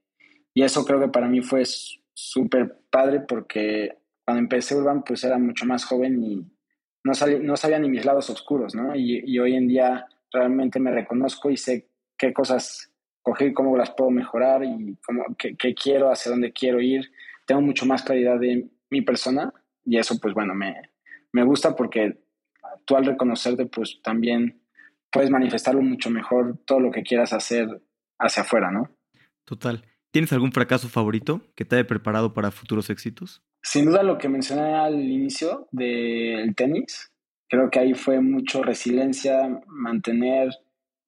[0.52, 1.62] y eso creo que para mí fue
[2.14, 6.36] súper padre porque cuando empecé Urban, pues era mucho más joven y
[7.04, 7.12] no,
[7.42, 8.96] no sabía ni mis lados oscuros, ¿no?
[8.96, 12.90] Y, hoy en día realmente me reconozco y sé qué cosas
[13.20, 17.10] coger, cómo las puedo mejorar y cómo, qué, quiero, hacia dónde quiero ir.
[17.46, 19.52] Tengo mucho más claridad de mi persona
[19.84, 20.90] y eso, pues bueno, me,
[21.32, 22.18] me gusta porque
[22.86, 24.62] tú al reconocerte, pues también
[25.10, 27.82] puedes manifestarlo mucho mejor todo lo que quieras hacer
[28.18, 28.96] hacia afuera, ¿no?
[29.44, 29.84] Total.
[30.14, 33.42] ¿Tienes algún fracaso favorito que te haya preparado para futuros éxitos?
[33.64, 37.10] Sin duda lo que mencioné al inicio del tenis,
[37.48, 40.50] creo que ahí fue mucho resiliencia, mantener,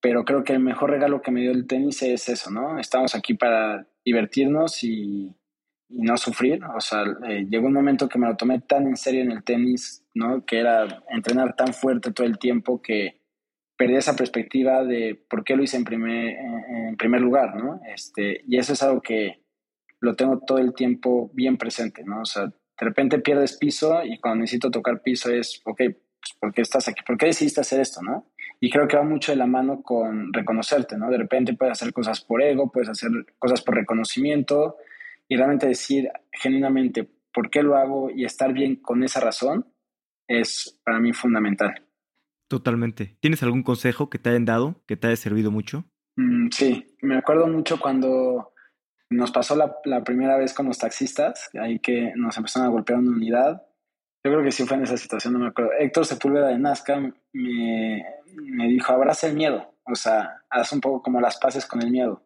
[0.01, 2.81] pero creo que el mejor regalo que me dio el tenis es eso, ¿no?
[2.81, 5.33] Estamos aquí para divertirnos y,
[5.89, 6.65] no sufrir.
[6.77, 9.45] O sea, eh, llegó un momento que me lo tomé tan en serio en el
[9.45, 10.45] tenis, ¿no?
[10.45, 13.21] Que era entrenar tan fuerte todo el tiempo que
[13.77, 17.81] perdí esa perspectiva de por qué lo hice en primer, en primer lugar, ¿no?
[17.95, 19.43] Este, y eso es algo que
[20.01, 22.23] lo tengo todo el tiempo bien presente, ¿no?
[22.23, 22.53] O sea, de
[22.87, 27.03] repente pierdes piso y cuando necesito tocar piso es, ok, pues, ¿por qué estás aquí?
[27.07, 28.27] ¿Por qué decidiste hacer esto, no?
[28.61, 31.11] Y creo que va mucho de la mano con reconocerte, ¿no?
[31.11, 34.77] De repente puedes hacer cosas por ego, puedes hacer cosas por reconocimiento
[35.29, 39.67] y realmente decir genuinamente por qué lo hago y estar bien con esa razón
[40.27, 41.86] es para mí fundamental.
[42.49, 43.17] Totalmente.
[43.21, 45.85] ¿Tienes algún consejo que te hayan dado, que te haya servido mucho?
[46.17, 48.53] Mm, sí, me acuerdo mucho cuando
[49.11, 53.11] nos pasó la, primera vez con los taxistas, ahí que nos empezaron a golpear una
[53.11, 53.63] unidad.
[54.25, 55.71] Yo creo que sí fue en esa situación, no me acuerdo.
[55.79, 57.01] Héctor Sepúlveda de Nazca
[57.33, 61.83] me, me dijo, abraza el miedo, o sea, haz un poco como las paces con
[61.83, 62.25] el miedo.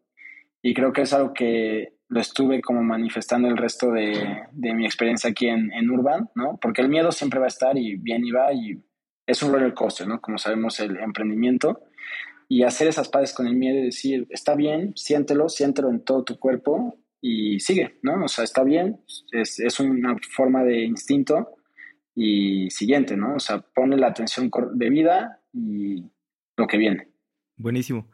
[0.62, 4.84] Y creo que es algo que lo estuve como manifestando el resto de, de mi
[4.84, 6.58] experiencia aquí en, en, Urban, ¿no?
[6.60, 8.82] Porque el miedo siempre va a estar y bien y va y
[9.30, 10.20] es un roller coaster, ¿no?
[10.20, 11.84] Como sabemos, el emprendimiento
[12.48, 16.24] y hacer esas paces con el miedo y decir, está bien, siéntelo, siéntelo en todo
[16.24, 18.24] tu cuerpo y sigue, ¿no?
[18.24, 19.00] O sea, está bien,
[19.30, 21.50] es, es una forma de instinto
[22.16, 23.36] y siguiente, ¿no?
[23.36, 26.02] O sea, pone la atención de vida y
[26.56, 27.08] lo que viene.
[27.56, 28.08] Buenísimo.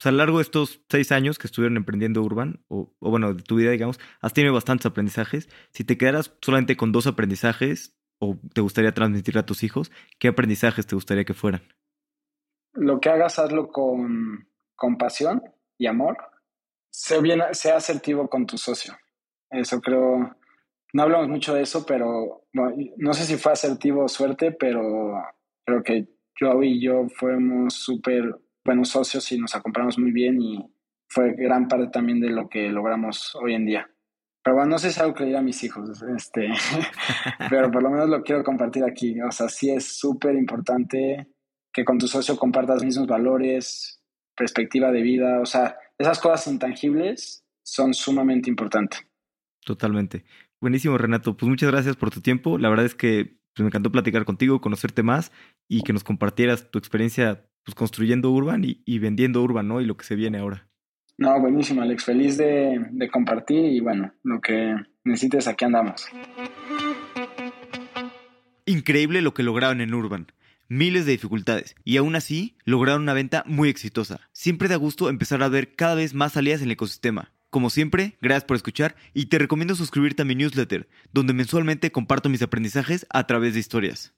[0.00, 3.34] sea, a lo largo de estos seis años que estuvieron emprendiendo Urban, o, o, bueno,
[3.34, 5.48] de tu vida, digamos, has tenido bastantes aprendizajes.
[5.70, 10.28] Si te quedaras solamente con dos aprendizajes, o te gustaría transmitir a tus hijos, ¿qué
[10.28, 11.62] aprendizajes te gustaría que fueran?
[12.72, 15.42] Lo que hagas, hazlo con, con pasión
[15.78, 16.16] y amor.
[16.90, 18.96] Sé, bien, sé asertivo con tu socio.
[19.50, 20.36] Eso creo,
[20.92, 25.22] no hablamos mucho de eso, pero no sé si fue asertivo o suerte, pero
[25.64, 26.08] creo que
[26.40, 30.64] yo y yo fuimos súper buenos socios y nos acompañamos muy bien y
[31.08, 33.90] fue gran parte también de lo que logramos hoy en día.
[34.46, 36.46] Pero bueno, no sé si es algo que le a mis hijos, este,
[37.50, 39.20] pero por lo menos lo quiero compartir aquí.
[39.20, 41.32] O sea, sí es súper importante
[41.72, 44.00] que con tu socio compartas mismos valores,
[44.36, 49.04] perspectiva de vida, o sea, esas cosas intangibles son sumamente importantes.
[49.64, 50.24] Totalmente.
[50.60, 51.36] Buenísimo, Renato.
[51.36, 52.56] Pues muchas gracias por tu tiempo.
[52.56, 55.32] La verdad es que pues, me encantó platicar contigo, conocerte más
[55.68, 59.80] y que nos compartieras tu experiencia pues, construyendo Urban y, vendiendo Urban, ¿no?
[59.80, 60.68] Y lo que se viene ahora.
[61.18, 62.04] No, buenísimo, Alex.
[62.04, 66.06] Feliz de, de compartir y bueno, lo que necesites, aquí andamos.
[68.66, 70.26] Increíble lo que lograron en Urban.
[70.68, 74.28] Miles de dificultades y aún así lograron una venta muy exitosa.
[74.32, 77.32] Siempre da gusto empezar a ver cada vez más salidas en el ecosistema.
[77.50, 82.28] Como siempre, gracias por escuchar y te recomiendo suscribirte a mi newsletter, donde mensualmente comparto
[82.28, 84.12] mis aprendizajes a través de historias.